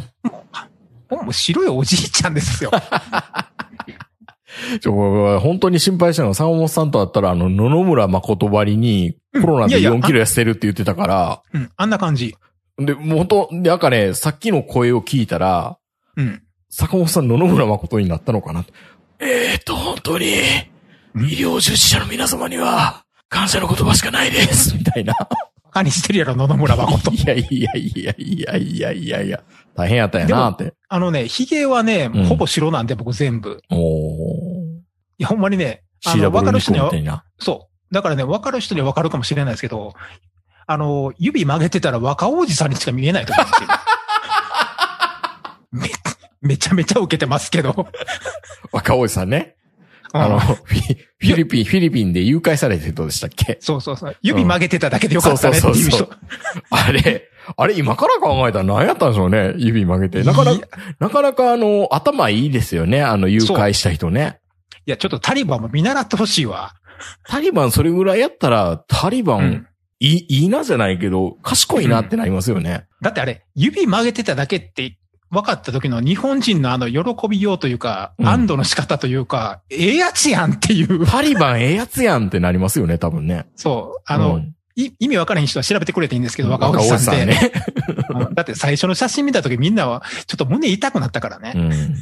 [1.11, 2.71] もう白いおじいちゃんですよ。
[4.81, 12.35] ちょ、本当に心配したのは、坂本さんと会ったら、あの、野々村誠ばりに、コロナでいやいや4キロ痩せてるって言ってたから、うん、あんな感じ。
[12.79, 15.77] で、もう本当、で、なんかね、さっきの声を聞いたら、
[16.17, 16.43] うん。
[16.71, 18.65] 坂本さん野々村誠になったのかな
[19.21, 20.33] えーと、本当に、
[21.15, 25.15] 医療従事者の皆様には、感謝の言葉しかないです、みたいな。
[25.69, 27.13] バカにしてるやろ、野々村誠。
[27.15, 29.43] いやいやいやいやいやいやいや、
[29.75, 30.73] 大変やったんやなって。
[30.89, 33.61] あのね、髭はね、うんほぼ白なんで僕全部。
[33.71, 33.79] おー。
[35.19, 37.25] いや、ほんまにね、あの、わかる人には。
[37.39, 37.95] そう。
[37.95, 39.95] だからね、わかる人にはわかるかもしれないですけど、
[40.67, 43.69] あの、指曲げてたら若王子さんにしか見えないと思うんですよ。
[46.43, 47.89] め、めちゃめちゃ受けてますけど。
[48.73, 49.57] 若尾さんね。
[50.15, 53.59] うんあの、フィリピン、フィリピンで誘拐されてる人でしたっけ？
[53.61, 54.17] そうそうそう。
[54.23, 56.19] 指曲げてただけでよかったねっていう人そうそうそう。
[56.71, 59.55] あれ、あれ今から考えたら何やったんでしょうね？
[59.57, 60.23] 指曲げて。
[60.23, 60.67] なかなか、
[60.99, 63.03] なかなかあの、頭いいですよね。
[63.03, 64.41] あの、誘拐した人ね。
[64.87, 66.75] いや、ちょっとタリバンも見習ってほしいわ。
[67.27, 69.67] タリバンそれぐらいやったら、タリバン、うん
[70.01, 72.87] いい、いいなじゃないけど、賢いなってなりますよね。
[73.03, 74.97] だってあれ、指曲げてただけって
[75.31, 81.07] 分かった時の日本人のあの喜びようというか、うん安堵の仕方というか、ええやつやんっていう。
[81.07, 83.47] タリバンええやつやんってなりますよね、多分ね。
[83.57, 84.03] そう。
[84.07, 87.27] あの、うんい意味分からへん人は調べてくれていいんですけど、若おじさんって。
[87.27, 87.53] ね。
[88.15, 91.53] うんだって最初の写真見た時みんなはちょっと胸痛くなったからね。
[91.57, 91.95] うん。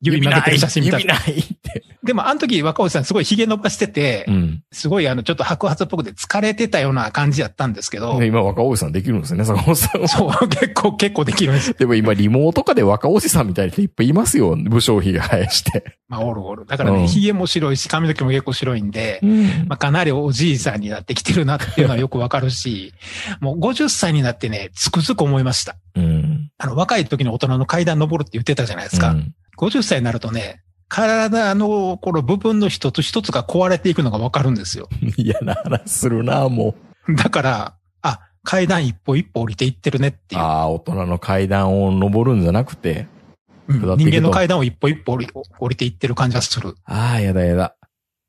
[0.00, 1.06] 指曲げてる写真見た時。
[1.06, 1.84] 指ないって。
[2.02, 4.62] でもあの時若おじさんすごい髭伸ばしてて、うん。
[4.72, 10.08] すごいあのちょっと白髪っぽくて疲れてたような感じやったんですけど、で今若尾さんできるんですよね、坂本さんは。
[10.08, 11.74] そう、結構、 結構できるんです。
[11.74, 14.56] でも今リモートとかで若尾さんみたいな人いっぱいいますよ。
[14.56, 15.84] 武将髭生やして。
[16.08, 16.66] まあ、おるおる。
[16.66, 22.92] だからね、うん髭も白いし、髪の毛も結構白いんで、うんまあ、かなりおじいさんになってきてるなっていうのはよくわかるし、
[23.40, 25.76] もう50歳になってね、つくづく思いました。
[25.96, 26.50] うん。
[26.58, 29.10] あの、若い時の大人の階段登るって言ってたじゃないですか。
[29.10, 34.88] うん50歳になるとね、体のこの部分の一つ一つが壊れていくのがわかるんですよ。
[35.16, 36.74] 嫌な話するな、も
[37.16, 40.38] だから、あ、階段一歩一歩降りていってるねってう。
[40.38, 40.44] いう。
[40.44, 43.00] ああ、大人の階段を登るんじゃなくて。
[43.68, 45.26] うん人間の階段を一歩一歩降り
[45.58, 46.76] 降りていってる感じがする。
[46.84, 47.74] ああ、やだやだ。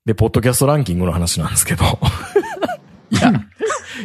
[0.04, 1.86] で、ポッドキャストランキングの話なんですけど。
[3.12, 3.32] いや、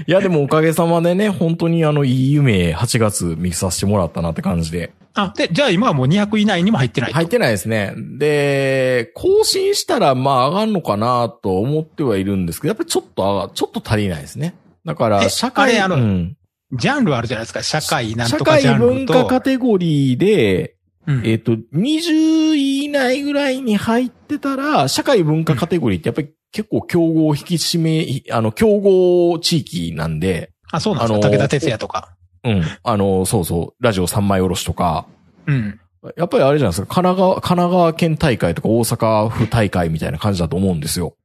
[0.06, 4.92] いやでもおかげさまでね、本当にあの、いい夢8月見させてもらったなって感じで。
[5.14, 7.14] あ、で、じゃあ今はもう200以内にも入ってないと。
[7.14, 7.94] 入ってないですね。
[8.18, 14.54] で、更新したらまあ上がるのかなと思ってはいるんですけど、やっぱりちょっと上が、ちょっと足りないですね。
[14.84, 16.36] だから、え社会、あれあのうん
[16.74, 17.62] ジャンルあるじゃないですか。
[17.62, 19.12] 社会なん社とかジャ会ンルと。
[19.12, 31.28] 文化カテゴリーで、うんえっ、と、20位以内ぐらいに入ってたら、社会文化カテゴリーってやっぱり結構競合引き締め、あの、競合地域なんで、あ、そうなんですか？
[31.30, 32.14] 武田鉄矢とか。
[32.44, 32.62] うん。
[32.82, 35.06] あの、そうそう、ラジオ三枚おろしとか、
[35.46, 35.80] うん。
[36.16, 41.16] やっぱりあれじゃないですか、神奈川、神奈川県大会とか大阪府大会みたいな感じだと思うんですよ。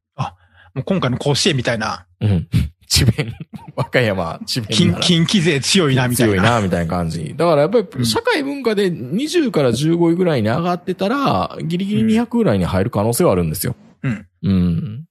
[0.75, 2.47] もう今回の甲子園みたいな、うん。
[2.87, 3.33] 智弁、
[3.75, 6.33] 和歌山、智弁近近畿勢強いな、みたいな。
[6.33, 7.35] 強いな、みたいな感じ。
[7.35, 13.75] だからやっぱうんり社会文化で20から15位ぐらいに上がってたら、ギリギリ200ぐらいに入る可能性はあるんですよ。
[14.03, 14.25] うん。
[14.43, 15.03] うん。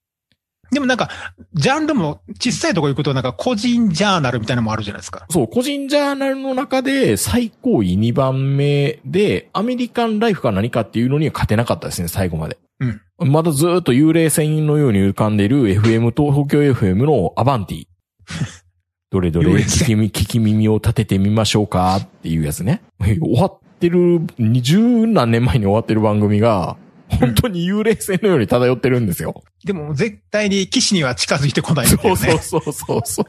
[0.71, 1.09] でもなんか、
[1.53, 5.25] ジャンルも小さいとこ行くとなんか個人ジャーナルみたいなのもあるじゃないですか。
[5.29, 12.57] そう、個人ジャーナルの中で最高位2番目で、アメリカンライフか何かっていうのには勝てなかったですね、最後まで。
[12.79, 13.01] うん。
[13.19, 17.87] まだずーっと幽霊船のように浮かんでいる FM と東京 FM のアバンティ。
[19.09, 21.95] どれどれ聞き聞き耳を立ててみましょうか？
[21.97, 22.81] っていうやつね。
[22.99, 26.77] 終わってる、二十何年前に終わってる番組が、
[27.09, 29.43] 本当に幽霊船のように漂ってるんですよ。
[29.63, 32.17] でも絶対に騎士には近づいてこないっていそう。
[32.17, 33.25] そうそうそうそう。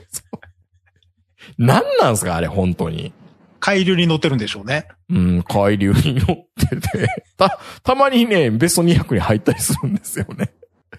[1.56, 3.12] 何なんすかあれ、本当に。
[3.60, 4.88] 海流に乗ってるんでしょうね。
[5.10, 10.50] うん、海流に乗ってて、 た、たまにね、ベスト200に入ったりするんですよね。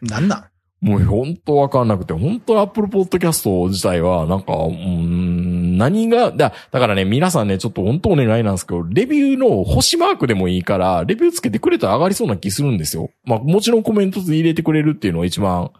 [0.01, 0.45] なんなん？
[0.81, 13.09] もう本当わかんなくて、本当アップルポッドキャスト自体は、なんか、うん、何が、だ、だからね、皆さんね、ちょっと本当お願いなんですけど、レビューの星マークでもいいから、レビューつけてくれたら上がりそうな気するんですよ。
[13.25, 15.71] まあ、もちろんコメントで入れてくれるっていうのは一番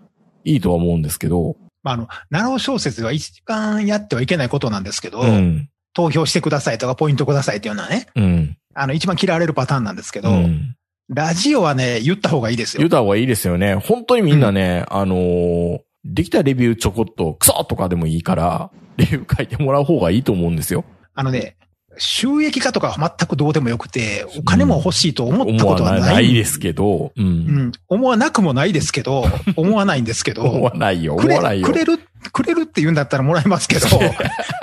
[0.43, 5.69] いいとは思うんですけど、まあ、あの、ナロー小説は一番やってはいけないことなんですけど、うん。
[5.93, 8.57] 投票してくださいとかポイントくださいっていうのはね、うん。
[8.73, 10.75] あの、一番嫌われるパターンなんですけど、うん。
[11.09, 12.89] ラジオはね、言った方がいいですよ言う。
[12.89, 13.75] た方がいいですよね。
[13.75, 20.85] 本当にみんなね、あのーできたレビューちょこっと、クソとかでもいいから、レビュー書いてもらう方がいいと思うんですよ。
[21.13, 21.57] あのね、
[21.97, 26.01] 収益化とかは全くどうでもよくて、お金も欲しいと思ったことはない。
[26.01, 27.21] ないですけど、う。
[27.21, 27.27] うん
[27.67, 27.71] ん。
[27.89, 29.25] 思わなくもないですけど、
[29.57, 30.43] 思わないんですけど。
[30.49, 31.67] 思わないよ、思わないよ。
[31.67, 31.99] くれる、
[32.31, 33.87] くれるって言うんだったらもらえますけど。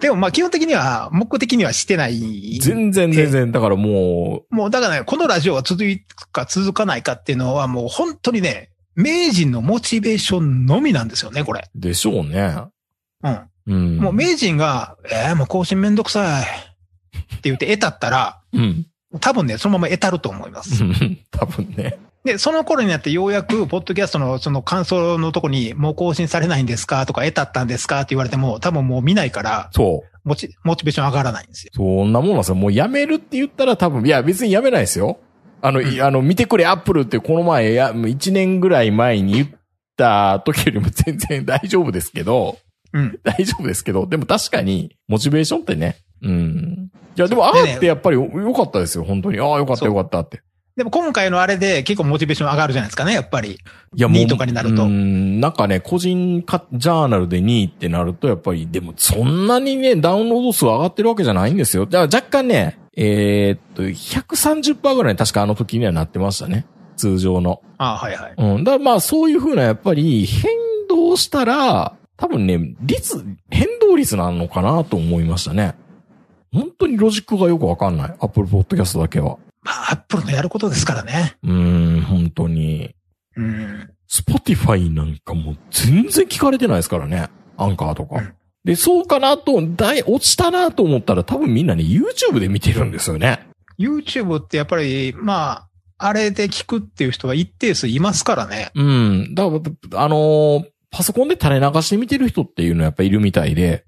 [0.00, 2.58] でもまあ基本的には、目的にはしてない。
[2.60, 5.84] 全然全然、だからももうだからね、このラジオが続
[6.14, 11.68] くか続かないかっていうのはもう本当にね、名人のモチベーションのみなんですよね、これ。
[11.74, 12.56] う、でしょうね。
[13.22, 13.40] うん。
[13.66, 13.98] うん。
[13.98, 16.42] もう名人が、えー、もう更新めんどくさい。
[16.42, 18.86] って言って得たったら、うん。
[19.20, 20.82] 多分ね、そのまま得たると思います。
[20.82, 21.98] う ん多分ね。
[22.28, 30.18] で、その頃になってようやく、ポッドキャストのその感想のとこに、もう更新されないんですかとか、得たったんですかって言われても、多分もう見ないから、そう。
[30.24, 31.72] モチ、モチベーション上がらないんですよ。
[31.74, 32.54] そんなもんなんですよ。
[32.54, 35.20] もうやめるって言ったら多分、いや別にやめないですよ。
[35.62, 39.48] あの、いあの、見てくれアップルってこの前、や、1年ぐらい前に言っ
[39.96, 42.58] た時よりも全然大丈夫ですけど、
[42.92, 43.18] うん。
[43.22, 46.90] 大丈夫ですけど、でも確かに、モチベーションってね、うん。
[47.16, 49.40] いや、でも、ああってやっぱりよよかったですよ、本当に。
[49.40, 50.42] ああ、よかったそうよかったって。
[50.78, 53.58] でも今回のあれで結構モチベーション上がるじゃないですかね、やっぱり。
[53.96, 61.84] いや、2位とかになるとうん、なんかね、個人かジャーナルで2位ってなると、やっぱり、でもそんなにね、ダウンロード数上がってるわけじゃないんですよ。
[61.86, 66.64] だから若干ね、えーっと、130%ぐらいに確かあの時にはなってましたね。
[66.96, 67.60] 通常の。
[67.78, 68.34] ああ、はいはい。
[68.38, 68.62] うん。
[68.62, 70.52] だからまあ、そういうふうな、やっぱり、変
[70.88, 75.74] 動したら、多分ね、率、変動率なのかなと思いましたね。
[76.52, 78.14] 本当にロジックがよくわかんない。
[78.20, 79.38] Apple Podcast だけは。
[79.68, 81.36] まあ、アップルのやることですからね。
[81.42, 82.94] うーん、本当に。
[83.36, 83.90] うん。
[84.10, 87.28] Spotify なんかもう全然聞かれてないですからね。
[87.56, 88.16] アンカーとか。
[88.16, 93.48] うんで、そうかなと、だい、落ちたなと思ったら多分みんなね、YouTube で見てるんですよね。
[93.78, 98.70] YouTube ってやっぱり、まあ、あれで聞くっていう人は一定数いますからね。
[98.74, 99.34] うん。
[99.34, 103.84] だから、あのーパソコンで垂れ流して見てる人っていうのはやっぱいるみたいで、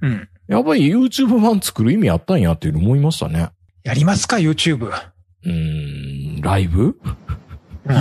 [0.00, 0.28] うん。
[0.46, 3.50] やっぱり YouTube 版作る意味あったんやっていうの思いましたね。
[3.82, 4.90] やりますか、YouTube。
[5.44, 6.96] うーん、ライブ？
[7.86, 7.96] うん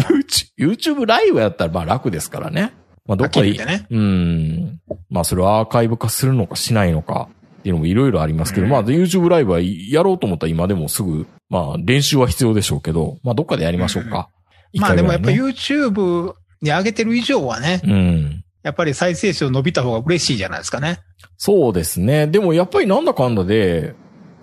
[0.57, 2.73] ?YouTube、ライブやったらまあ楽ですからね。
[3.05, 3.85] まあどっかでね。
[3.89, 4.79] うん。
[5.09, 7.29] まあそれはアーカイブ化するのかしないのか
[7.59, 14.29] っていうのもいろいろありますけど、うんまあ YouTube ライブはやろうと思ったら今でもすぐ、まあ練習は必要でしょうけど、まあどっかでやりましょうか。
[14.71, 18.43] 一まあでもやっぱ YouTube に上げてる以上はね、うん。
[18.63, 20.99] やっぱり再生数伸びた方が嬉しいじゃないですかね。
[21.37, 22.27] そうですね。
[22.27, 23.95] でもやっぱりなんだかんだで、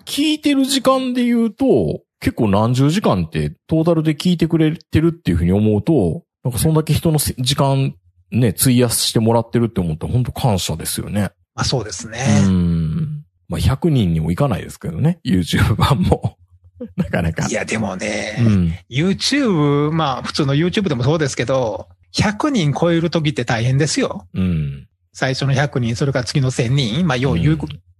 [0.04, 7.94] 聞いてる時間で言うと、結構何十時間ってトータルで聞いてくれてるっていうふうに思うと、なんかそんだけ人のせ時間
[8.30, 11.30] ね、費やしてもらってるって思ったら本当感謝ですよね。
[11.54, 12.42] まあそうですね。
[12.44, 13.24] うん。
[13.48, 15.18] まあ100人にもいかないですけどね。
[15.24, 16.36] YouTube 版も。
[16.96, 17.46] なかなか。
[17.48, 18.74] いやでもね、うん。
[18.88, 24.26] YouTube、まあ普通の YouTube でもそうですけど、100人超える時って大変ですよ。
[24.34, 24.86] うん。
[25.12, 27.58] 最初の100人、それから次の1000人、まあよう言う,、うん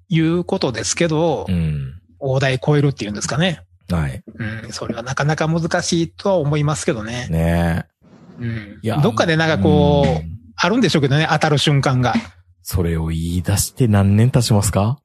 [0.09, 1.95] 言うことですけど、うん。
[2.19, 3.63] 大台超えるっていうんですかね。
[3.97, 4.23] はい。
[4.35, 7.29] うん、それはなかなか難しいとは思いますけどね。
[7.31, 7.87] ね
[8.39, 8.99] うんいや。
[8.99, 12.13] どっかでなんかこう、んあるんでしょうけどね、当たる瞬間が。
[12.63, 14.99] それを言い出して何年経ちますか？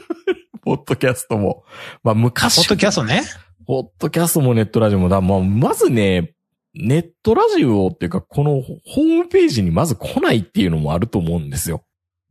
[0.64, 1.64] ポッドキャストも。
[2.04, 2.56] まあ昔。
[2.56, 3.22] ポッドキャストね。
[3.66, 5.20] ポッドキャストもネットラジオもだ。
[5.22, 6.34] まあ、まずね、
[6.74, 11.82] ネットラジオっていうか、このホームページにまず来ないっていうのもあると思うんですよ。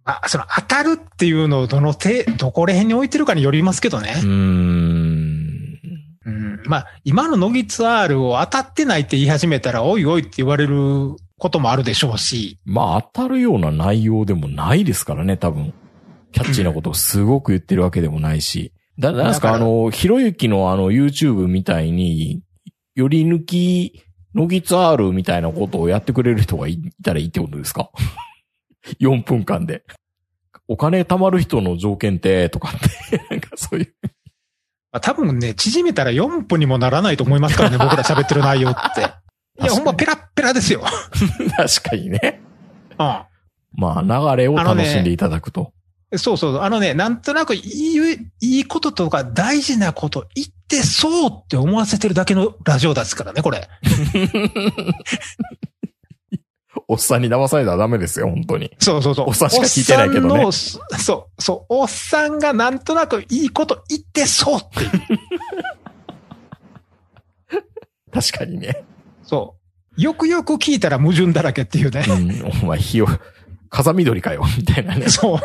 [0.04, 4.28] あ、その当たるっていうのをどの手、どこら辺に置いてるかによりますけどねうー。
[4.28, 5.11] ん。
[6.64, 6.70] うん。
[6.70, 12.60] まあ、今のノギツ R を当たってないって言い始めたら、おいおいって言われることもあるでしょうし。
[12.66, 15.74] まあ、当たるような内容でもないですからね、多分。
[16.32, 18.74] キャッチーなことをすごく言ってるわけでもないし。
[19.00, 22.42] だ、なんですか、あの、ひろゆきのあの YouTube みたいに、
[22.96, 27.92] より抜き、のぎつ R みたいなことをやってくれる人がいたらいいってことですか
[29.02, 29.84] ?4 分間で。
[30.68, 33.94] お金貯まる人の条件って、とかって、なんかそういう。
[34.92, 39.02] まあ、多分ね、縮めたら4分にもならないと思いますからね、 僕ら喋ってる内容って。
[39.62, 40.82] いや、ほんまペラッペラですよ。
[41.56, 42.42] 確かにね。
[42.94, 42.98] う
[43.74, 45.72] まあ、流れを楽しんでいただくと。
[46.14, 46.20] ん。
[46.20, 46.60] そうそう。
[46.60, 53.70] あのね、なんとなくいい、いいこととか大事なこと言ってそうって思わせてるだけのラジオですからね、これ。
[56.92, 58.70] おっさんに騙されたらダメですよ、本当に。
[58.80, 59.30] そうそうそう。
[59.30, 61.66] おっさんしか聞いてないけどねそう、そう。
[61.70, 64.92] おっさんがなんとなくいいこと言ってそうっていう。
[68.14, 68.84] 確かにね。
[69.24, 69.56] そ
[69.98, 70.02] う。
[70.02, 72.04] よくよく聞いたら矛盾だらけっていうね。
[72.10, 73.08] うん、お前、火を、
[73.70, 75.08] 風緑かよ、みたいなね。
[75.08, 75.40] そう。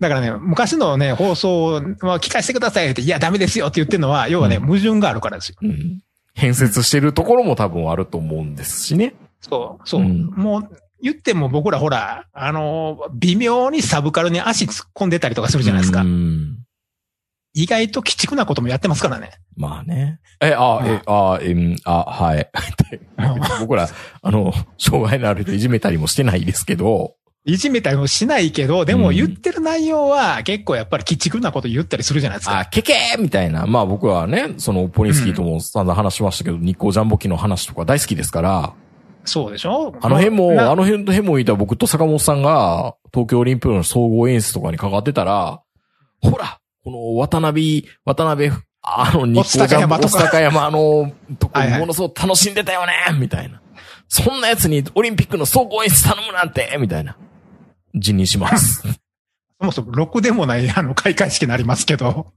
[0.00, 5.56] だからね、昔のね、放送は聞かせてくださいって、いや、ダメですよって言ってるのは、要はね、うん矛盾があるからですよ。
[5.62, 6.00] うん。
[6.34, 9.14] 変節してるところも多分あると思うんですしね。
[9.48, 10.00] そう、そう。
[10.00, 16.00] うんもう、言っても僕らほら、あの、微妙にサブカルに足突っ込んでたりとかするじゃないですか。
[16.00, 16.58] うん。
[17.52, 19.32] 意外と鬼畜なこともやってますからね。
[19.56, 20.18] まあね。
[20.40, 22.50] え、あ、え、あ、え、うんあ、はい。
[23.60, 23.88] 僕ら、
[24.22, 27.14] あの、障害のある人いじめたりもしてないですけど、
[27.46, 32.60] いじめたりもしないけど、でうんも言ってる内容は結構やっぱり鬼畜なこと言ったりするじゃないですか。
[32.60, 33.66] あ、ケケーみたいな。
[33.66, 38.72] まあ僕はね、その、ポリンスキーとも散々話しましたけど、日光ジャンボ機の話とか大好きですから、
[39.24, 39.94] そうでしょ？
[40.00, 45.62] あの辺も、なあの辺と辺もいた僕と坂本さんが、東京オリンピックの総合演出とかに関わってたら、
[46.20, 48.50] ほら、この渡辺、渡辺、
[48.82, 53.62] あの、日光ジャンボ、御巣鷹山のとこものすごく楽しんでたよねみたいな。
[54.08, 57.16] そんなやつにオリンピックの総合演出頼むなんてみたいな。
[57.94, 58.82] 辞任します。
[59.60, 62.32] そもそもろくでもないあの開会式になりますけど、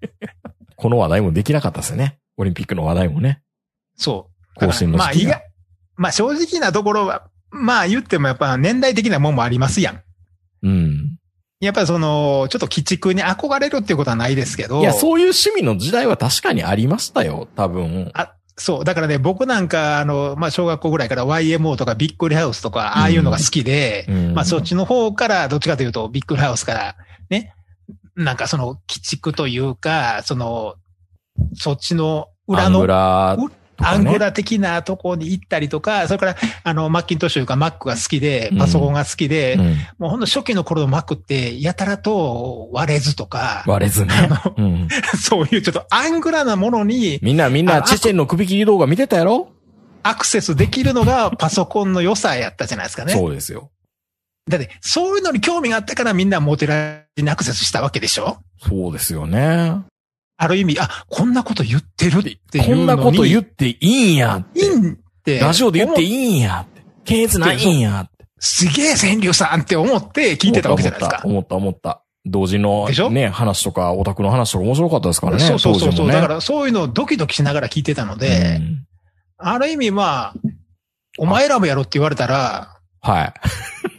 [0.76, 2.18] この話題もできなかったですよね。
[2.38, 3.42] オリンピックの話題もね。
[3.96, 4.58] そう。
[4.66, 5.42] 更新のまあ意外、
[5.96, 10.02] まあ正直なところは、まあ言ってもやっぱ年代的なもんもありますやん。
[10.62, 11.16] うん。
[11.60, 14.80] やっぱりその、ちょっと鬼畜に憧れるっていうことはないですけど。
[14.80, 18.12] いや、そういう趣味の時代は確かにありましたよ、多分。
[18.58, 18.84] そう。
[18.84, 26.96] だからね、僕なんか、あの、まあ、小学校ぐらいから YMO とかビックリハウスとか、ああいうのが好きで、うんまあ、そっちの方から、どっちかというと、ビックリハウスから、
[27.30, 27.54] ね、
[28.16, 30.76] なんかその、鬼畜というか、その、
[31.54, 33.54] そっちの裏のラーとか
[33.84, 39.76] ねアングラ的なとこに行ったりとか、それから、あの、マッキントッシュとか Mac が好きでうん、パソコンが好きで、うん。
[39.98, 44.14] もうほんと初期の頃の Mac って、やたらと割れずとか、割れずね。
[45.20, 49.48] そういうちょっとアングラなものにみんな、みんな、あチェチェンの首切り動画見てたやろ？
[50.02, 53.12] アクセスできるのが パソコンの良さやったじゃないですかね。
[53.12, 53.70] そうですよ。
[54.48, 58.38] だって、そういうのに興味があったからみんなモテラジにアクセスしたわけでしょ？
[58.62, 59.74] そうですよね。
[60.36, 62.76] ある意味、あ、こんなこと言ってるっていうのに。
[62.76, 64.60] こんなこと言っていいんやって。
[64.60, 65.38] いいんって。
[65.38, 66.82] ラジオで言っていいいんやって。
[67.04, 68.26] 検閲ないんやって。
[68.38, 71.22] すげえ川柳さんって思って聞いてたわけじゃないですか。
[71.24, 72.02] 思った、思った。
[72.26, 75.44] 同時のね、話とか、オタクの話とか面白かったですからね。
[75.44, 78.86] そうそうそうそう、ねだからそういうのをドキドキしながら聞いてたので、うん
[79.38, 80.34] ある意味まあ、
[81.18, 83.34] お前らもやろって言われたら、はい。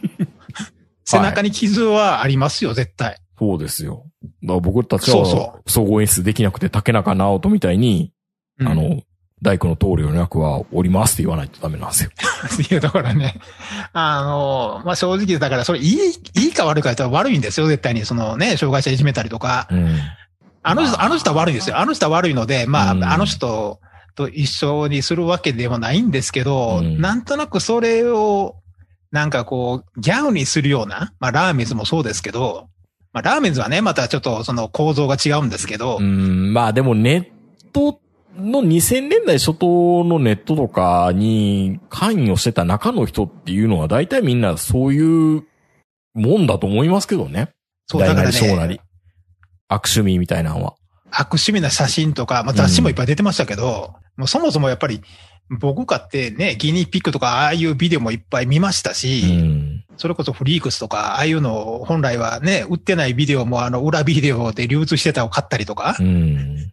[1.04, 3.18] 背中に傷はありますよ、絶対。
[3.38, 4.04] そうですよ。
[4.42, 8.12] だから僕たちそうそは、総合演出できなくて竹中直人みたいに、
[8.58, 9.02] うんあ、の、
[9.42, 12.10] 大工の棟梁の役はおりますって言わないとダメなんですよ。
[12.70, 13.40] いや、だからね、
[13.92, 15.96] あの、まあ、正直だから、それいい、
[16.42, 18.04] いいか悪いか言ったら悪いんですよ、絶対に。
[18.04, 19.68] そのね、障害者いじめたりとか。
[19.70, 19.98] うん。
[20.62, 21.78] あの人、あの人は悪いんですよ。
[21.78, 23.80] あの人は悪いので、まあ、うんあの人
[24.16, 28.56] と一緒にするわけではないんですけど、うんなんとなくそれを、
[29.12, 32.68] なんかこう、ギャグにするような、まあ、ラーメンズもそうですけど、
[33.12, 37.32] まあ、ラーメンズはね、またちょっとその構造が違うんですけど、うん、まあでもネ
[37.64, 38.00] ット
[38.36, 45.44] の2000年代初頭のネットとかに関与してた中の人っていうのは大体みんなそういう
[46.14, 47.50] もんだと思いますけどね。
[47.86, 48.80] そう、だから大なり小なねり、。
[49.68, 50.74] 悪趣味みたいなのは。
[51.10, 55.02] 悪趣味な写真とか、まあ、雑誌もいっぱい出てましたけど、もうそもそもやっぱり、
[55.60, 59.77] 僕かってね、ギニーピックとか、ああいうビデオもいっぱい見ましたし、うん。
[59.98, 66.72] それこそフリークスとか、ああいうのを本来はね、売ってないビデオもあの、裏ビデオで流通してたを買ったりとかう、ん。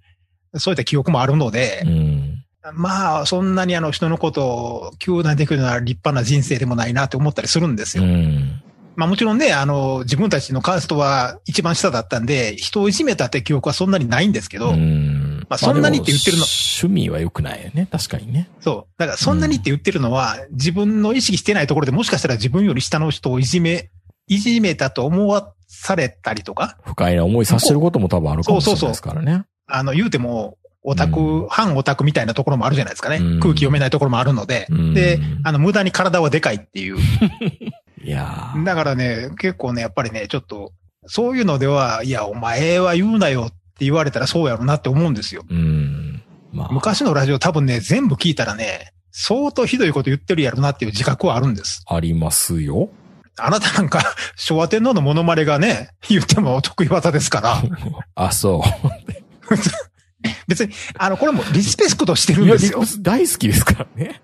[0.58, 2.46] そういった記憶もあるのでう、ん。
[2.74, 8.08] まあ、そんなにあの、人のことを急なできるような立派な人生でもないなって思ったりするんですうよ。
[8.08, 8.64] ん。
[8.96, 15.46] まあもちろんね、あの、自分たちのカーストは一番下だったんで、人をいじめたって記憶はそんなにないんですけど、うん。
[15.50, 17.88] まあそんなにって言ってるの趣味は良くないよね。
[17.92, 18.50] 確かにね。
[18.62, 18.94] そう。
[18.98, 23.90] だからそんなにって言ってるのは、自分の意識してないところでもしかしたら自分より下の人をいじめ、
[24.28, 29.44] いじめたと思わされたりとか、不快な思いさせてることも多分あるかもしれないですからね。
[29.68, 33.18] あの、言うても、オタク、うん反オタクみたいなところもあるじゃないですかね。
[33.18, 34.68] うん空気読めないところもあるので。
[34.70, 36.98] うんで、あの、無駄に体はでかいっていう。
[38.06, 40.74] いやーだからね、結構ね、やっぱりね、ちょっと、
[41.08, 45.44] そういうのでは、いや、お前は言うなよって言われたらそうやろなって思うんですよ。
[45.50, 46.24] うん。
[46.52, 46.70] まあ。
[46.72, 51.84] 昔のラジオ多分ね、全部聞いたらね、相当ひどいこと言ってるやろなっていう自覚はあるんです。
[51.88, 52.90] ありますよ。
[53.38, 54.02] あなたなんか、
[54.38, 57.64] 昭和天皇のモノマネがね、言っても得意技ですから、
[58.16, 59.56] あ、そう。
[60.48, 62.84] 別に、あの、これもリスペクトしてるんですよ。
[63.00, 64.22] 大好きですからね。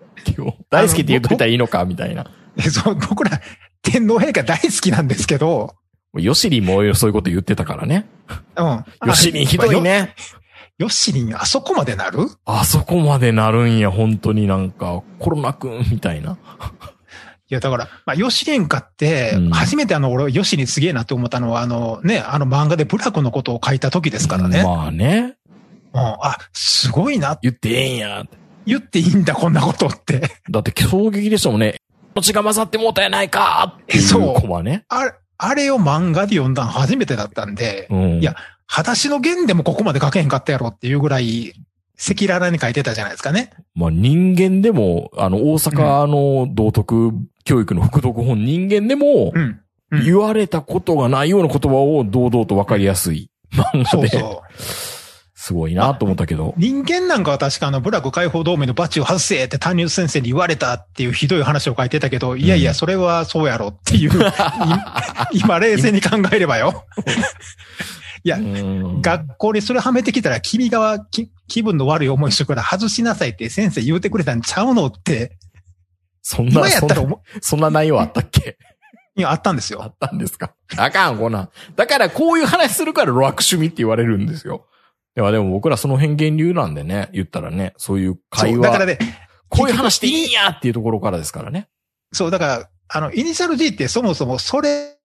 [0.69, 2.29] 大好きって言っといたらいいのか、みたいな。
[2.57, 3.41] えそう、僕ら、
[3.81, 5.75] 天皇陛下大好きなんですけど、
[6.13, 8.05] ヨシリンもそういうこと言ってたからね。
[8.57, 8.85] うん。
[9.07, 10.13] ヨシリンひどいね。
[10.77, 10.87] よ。
[10.87, 12.27] よしりん、あそこまでなる？
[12.43, 16.37] あそこまでなるんや、本当になんか、コロナくん、みたいな。
[17.49, 24.63] いや、だから、まあ、吉蓮花ってうん、初めてあの、俺、吉にすげえなって思ったのは、あの、ね、あの漫画でブラクのことを書いた時ですからね。
[24.63, 25.35] まあね。
[25.93, 27.37] うん、あ、すごいな。
[27.43, 28.23] 言ってええんや。
[28.65, 30.31] 言っていいんだ、こんなことって。
[30.49, 31.75] だって衝撃でしたもんね。
[32.15, 34.85] 命が混ざってもうたやないかっていうそうコマね。
[34.89, 38.19] あれ、あれを漫画で読んだの初めてだったんで、うん。
[38.19, 38.35] いや、
[38.67, 41.53] 裸足の弦でもここまで書けへんかったやろっていうぐらい、
[41.97, 43.51] 赤裸々に書いてたじゃないですかね。
[43.75, 47.11] まあ人間でも、あの、大阪の道徳
[47.43, 49.41] 教育の副読本人間でもう、ん。
[49.41, 49.61] うん
[50.05, 54.57] 言われたことがないような言葉を堂々と分かりやすい漫画で、そうそう。
[55.43, 56.53] すごいなと思ったけど。
[56.55, 64.11] 人間なんかは確かあの、ブラック解放同盟のバチを外せって担任先生に言われたっていうひどい話を書いてたけど、いやいや、それはそうやろっていう、
[65.33, 66.85] い今冷静に考えればよ。
[68.23, 75.39] いや、うん学校にそれはめてきたら君がき気分の悪い思いするから外しなさいって先生言うてくれたんちゃうのって、
[76.21, 78.59] そんな、今やそんなったら思そんな内容あったっけ？
[79.17, 79.81] いや、あったんですよ。
[79.81, 80.53] あったんですか？
[80.77, 81.49] あかん、こんなん。
[81.75, 84.67] だからこういう話するから露悪趣味って言われるんですよ。
[85.15, 88.67] ではでも僕らその辺源流なんでね、言ったらね、そういう会話。
[88.67, 88.97] だからね、
[89.49, 91.67] こういう話でいいんやっていうところからですからね。
[92.13, 94.97] そう、だから、あの、イニシャル G ってそもそもそれ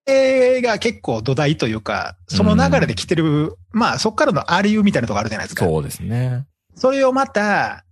[0.63, 5.65] が結構土台というか、その流れで来てる、まあそっからのありゆうみたいなとこあるじゃないですか。
[5.65, 6.47] そうですね。
[6.77, 7.85] それをまた、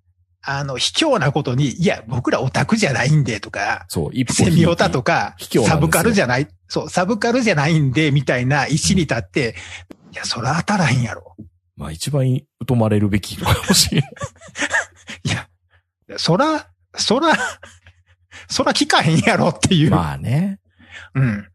[0.47, 5.35] あの、卑怯なことに、いや、僕らオタクじゃないんでとか、そう、一歩セミオタとか
[5.67, 9.55] サブカルじゃない、そう、サブカルじゃないんで、みたいな石に立って、
[10.13, 11.35] いや、そら当たらへんやろ。
[11.77, 14.11] まあ一番疎まれるべきかもしれない。
[15.25, 15.49] いや、
[16.17, 17.37] そら、そら、
[18.49, 19.91] そら聞かへんやろっていう。
[19.91, 20.61] まあね。
[21.15, 21.49] うん。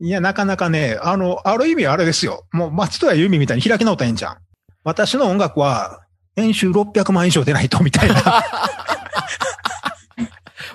[0.00, 2.46] いや、なかなかね、あの、ある意味あれですよ。
[2.52, 4.36] もう松任谷由実みたいに開き直ったらええんじゃん。
[4.84, 6.02] 私の音楽は、
[6.36, 8.14] 年収600万以上出ないと、みたいな。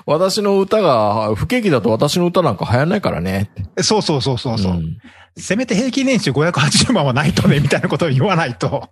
[0.06, 3.52] 私の歌が、不景気だと私の歌なんか流行んないからね。
[3.82, 4.98] そうそうそうそうそう、ん
[5.38, 8.90] せめて平均年収580万はないとね、みたいなことを言わないと。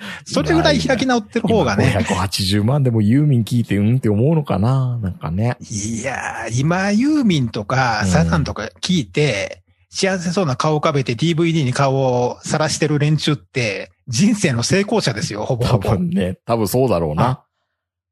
[0.24, 1.96] それぐらい開き直ってる方がね。
[2.00, 4.98] 580万でもユーミン聞いてうんって思うのかな？
[5.02, 5.56] なんかね。
[5.60, 15.90] いやー、今、ユーミンとか、うんサザンとか聞いて、幸せそうな顔を浮かべて DVD に顔を晒してる連中って、人生の成功者ですよ、ほぼ多ほぼ。
[15.96, 17.42] 分ね、多分そうだろうな。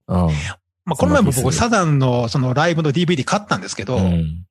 [0.08, 0.28] うん。
[0.86, 4.46] まあ、この前も僕、サザンのそのライブの DVD 買ったんですけど、うん。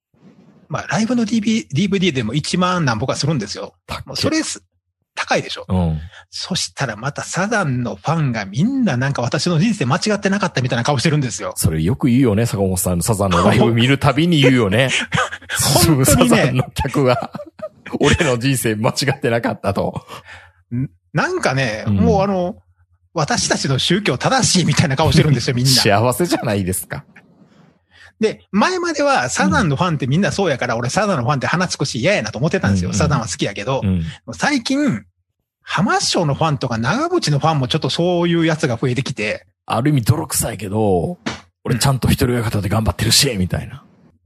[0.67, 3.73] まあ、ライブの DV DVD でも1万何ぼかするんですよ。
[4.15, 4.63] それす、
[5.15, 5.65] 高いでしょ。
[5.69, 5.99] うん。
[6.29, 11.53] そしたらまたサザンのファンがみんななんか私の人生間違ってなかったみたいな顔してるんですよ。
[11.55, 14.89] それよく言うよね、坂本さんのサザンのライブ見るたびに言うよね。
[15.85, 17.31] 本当にねサザンの客が、
[18.01, 20.05] 俺の人生間違ってなかったと。
[21.13, 22.57] なんかね、うんもうあの、
[23.15, 25.71] 私たちの宗教正しいみたいな顔してるんですよ、みんな。
[25.71, 27.05] 幸せじゃないですか。
[28.19, 32.89] で、前まではサザンのファンってみんなそうやから、俺サザンのファンって鼻つくし嫌やなと思ってたんですよ。
[32.89, 34.03] うんサザンは好きやけどう、ん。
[34.33, 35.05] 最近、
[35.61, 41.17] 浜省のファンとか長渕のファンもちょっとそういうやつが増えてきて、ある意味泥臭いけど、
[41.63, 43.83] 俺ちゃんと一人親方で頑張ってるし、みたいな。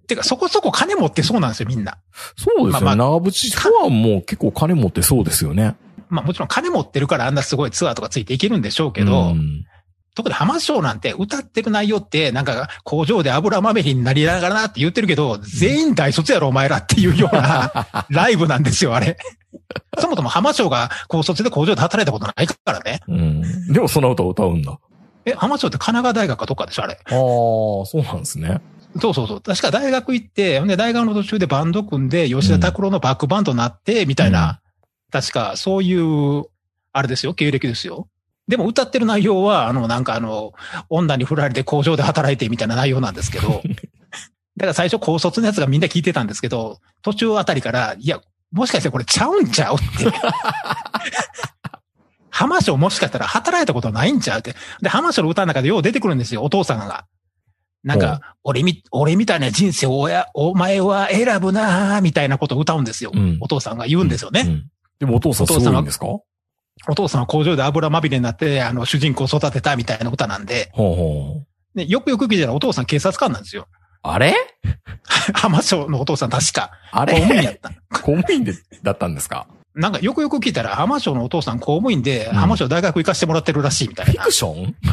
[0.08, 2.00] てかそこそこ金持ってそうなんですよ、みんな。
[2.36, 2.86] そうですよね。
[2.86, 5.76] まあま長渕ファンも結構金持ってそうですよね。
[6.10, 9.66] まあもちろん金持ってるからあんなすごいツアーとかついていけるんでしょうけど、うん
[10.16, 19.18] 特に浜省なんて歌ってる内容って、なんか工場で油まみれになりながらなって言ってるけど、全員大卒やろお前らっていうような ライブなんですよ、あれ。
[19.98, 23.00] そもそも浜省が高卒で工場で働いたことないからね。
[23.08, 23.72] うん。
[23.72, 24.74] でもそんな歌を歌うんだ。
[24.74, 24.80] あ
[25.26, 27.00] え、浜省って神奈川大学かどっかでしょ、あれ。
[27.06, 28.60] あ、そうなんですね。
[29.00, 29.42] そうそうそう。
[29.42, 34.60] 確か大学行って、ほんで大学の途中でバンド組んで、吉田拓郎のバックバンドになって、みたいな、
[35.12, 36.46] 確かそういう、
[36.92, 38.08] あれですよ、経歴ですよ。
[38.48, 40.54] でも歌ってる内容は、あの、なんかあの、
[40.90, 43.62] 女に振られて工場で働いてみたいな内容なんですけど、
[44.58, 48.20] だから最初高卒のやつがみんな聞いてたんですけど、途中あたりから、いや、
[48.52, 49.86] もしかしてこれちゃうんちゃうって。
[52.32, 54.56] 浜省もしかしたら働いたことないんちゃうって。
[54.82, 57.06] で、浜省の歌の中でよう出てくるんですよ、お父さんが。
[57.84, 63.12] なんか、俺み、俺みたいな人生をおや、お前は選ぶなーみたいなことを歌うんですよ。
[63.14, 64.42] うんお父さんが言うんですよね。
[64.42, 64.66] うん
[65.00, 66.06] でもお父さんすごいんですか？
[66.06, 66.24] ほ
[66.90, 71.44] お父さんは工場で油まみれになって、あの、主人公を育てたみたいな歌なんで、うほ
[71.76, 71.78] う。
[71.78, 73.68] ね、よくよく聞いたらお父さん警察官なんですよ。
[74.02, 74.34] あれ？
[75.36, 76.72] 浜省のお父さん確か。
[76.92, 77.70] あ公務員やれった。
[77.70, 77.76] 公
[78.16, 79.48] 務員で、だったんですか？
[79.76, 84.32] なんかよくよく聞いたら浜省のお父さん公務員で、うん浜省大学行かしてもらってるらしいみたいなフィク。
[84.32, 84.76] ション？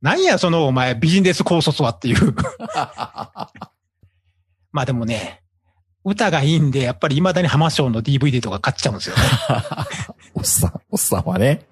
[0.00, 2.34] なんやそのお前ビジネス高卒はっていう。
[4.72, 5.42] まあでもね、
[6.04, 9.22] 歌がいいんで、やっぱり未だに浜省の DVD とか買っちゃうんですよね。
[10.34, 11.66] おっさん、おっさんはね。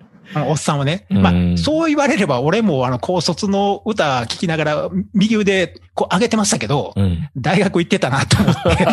[0.49, 1.07] おっさんはね。
[1.11, 7.28] うんまあ、そう言われれば俺もあの、高卒の歌聴きながら、右腕、こう上げてましたけど、うん。
[7.37, 8.61] 大学行ってたなと思って。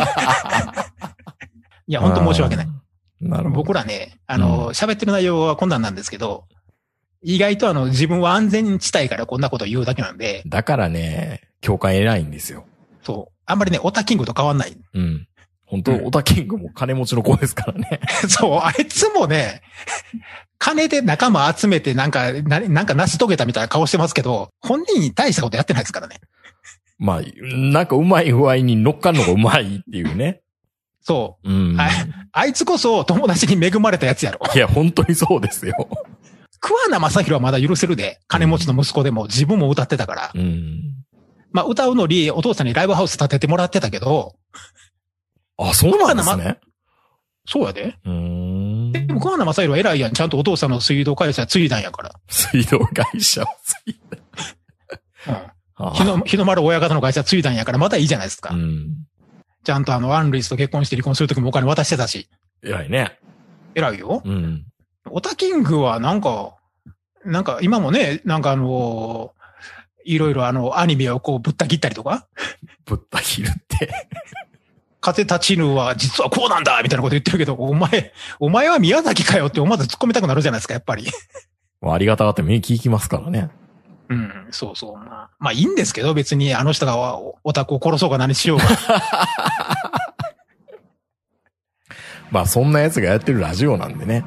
[1.88, 2.68] いや、本当申し訳ない。
[3.22, 3.56] なるほど。
[3.56, 6.46] 僕らね、あの、喋、ってる内容は困難なんですけど、
[7.22, 12.66] 意外とあの、自分は安全地帯からこんなことを言うだけなんで、だからね、共感偉いんですよ。
[13.02, 13.39] そう。
[13.50, 14.78] あんまりね、オタキングと変わんない。
[14.94, 15.28] うん。
[15.66, 18.00] 本当、うんオタキングも金持ちの子ですからね。
[18.28, 19.62] そう、あいつもね、
[20.58, 26.18] 金で仲間集めてなんか、ななんか成し遂げたみたいな顔してますけど、本人に大したことやってないですからね。
[26.98, 30.42] まあ、なんかうまい具合に乗っかるのがうまいっていうね。
[31.02, 31.50] そう。
[31.50, 31.76] うん。
[31.76, 31.92] はい
[32.32, 34.40] あいつこそ友達に恵まれたやつやろ。
[34.54, 35.74] いや、本当にそうですよ。
[36.60, 38.20] 桑名正宏はまだ許せるで。
[38.28, 40.32] 金持ちの息子でも自分も歌ってたから。
[40.36, 40.82] うん。
[41.52, 44.36] まあ歌うのにお父さんにライブハウス建ててもらってたけど、
[45.58, 46.60] あ、そうなんですね。
[47.46, 47.96] そうやで。
[48.06, 48.92] うーん。
[48.92, 50.14] でも桑名正宏は偉いやん。
[50.14, 52.12] ちゃんとお父さんの水道会社継いだんやから。
[52.28, 54.22] 水道会社をついて。
[55.28, 55.34] うん。
[55.88, 58.54] あ日の、日の丸親方の会社継いだんやからまだいいじゃないですか。
[58.54, 58.90] うん。
[59.64, 62.30] ちゃんとあの、アンリスと結婚して離婚するときもお金渡してたし。
[62.64, 63.18] 偉いね。
[63.76, 64.22] 偉いよ。
[64.24, 64.66] うん。
[65.10, 66.56] オタキングはなんか、
[67.26, 69.34] なんか今もね、なんかあの
[70.06, 72.28] いろいろあの、アニメをこうぶった切ったりとか、
[72.86, 73.90] ぶった切るって。
[75.02, 81.08] 風立ちぬは実はこうなんだみたいなこと言ってるけど、お前、お前は宮崎かよって思わず突っ込みたくなるじゃないですか、やっぱり。
[81.82, 83.50] まあ、ありがたがって目聞きますからね。
[84.10, 84.98] うん、そうそう。
[84.98, 88.66] まあ、まあいいんですけど、別にあの人がおオタクを殺そうが何しようが。
[92.32, 94.26] まあ、そんな奴がやってるラジオなんでね。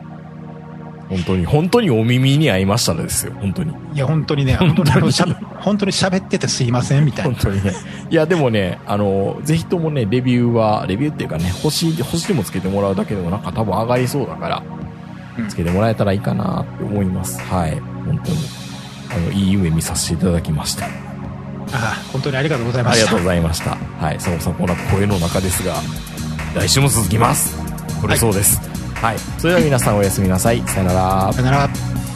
[1.13, 3.35] 本当に、本当にお耳に合いましたですよ。
[3.39, 3.75] 本当に。
[3.93, 7.33] いや、本当にね、本当にあの、しゃべ本当に喋っててすいません、みたいな。
[7.33, 7.75] 本当にね。
[8.09, 14.63] いや、でもね、あの、ぜひともね、レビューは、レビューっていうかね、星、星でもつけてもらうだけでもなんか多分上がりそうだから
[15.39, 17.39] うん、つけてもらえたらいいかなって思います。
[17.43, 17.79] はい。
[18.07, 18.39] 本当に。
[19.15, 20.87] あの、いい夢見させていただきました。
[20.87, 20.89] あ
[21.73, 21.79] あ
[22.13, 23.19] 本当にありがとうございましたありがとう。
[23.21, 23.77] ございました。
[24.01, 24.15] はい。
[24.15, 25.75] 佐野さん、こんな声の中ですが、
[26.55, 27.57] 来週も続きます。
[28.01, 28.82] これそうです。
[29.03, 29.19] はい。
[29.37, 30.63] それでは皆さんおやすみなさい。
[30.63, 31.33] さよなら。
[31.33, 32.12] さよなら。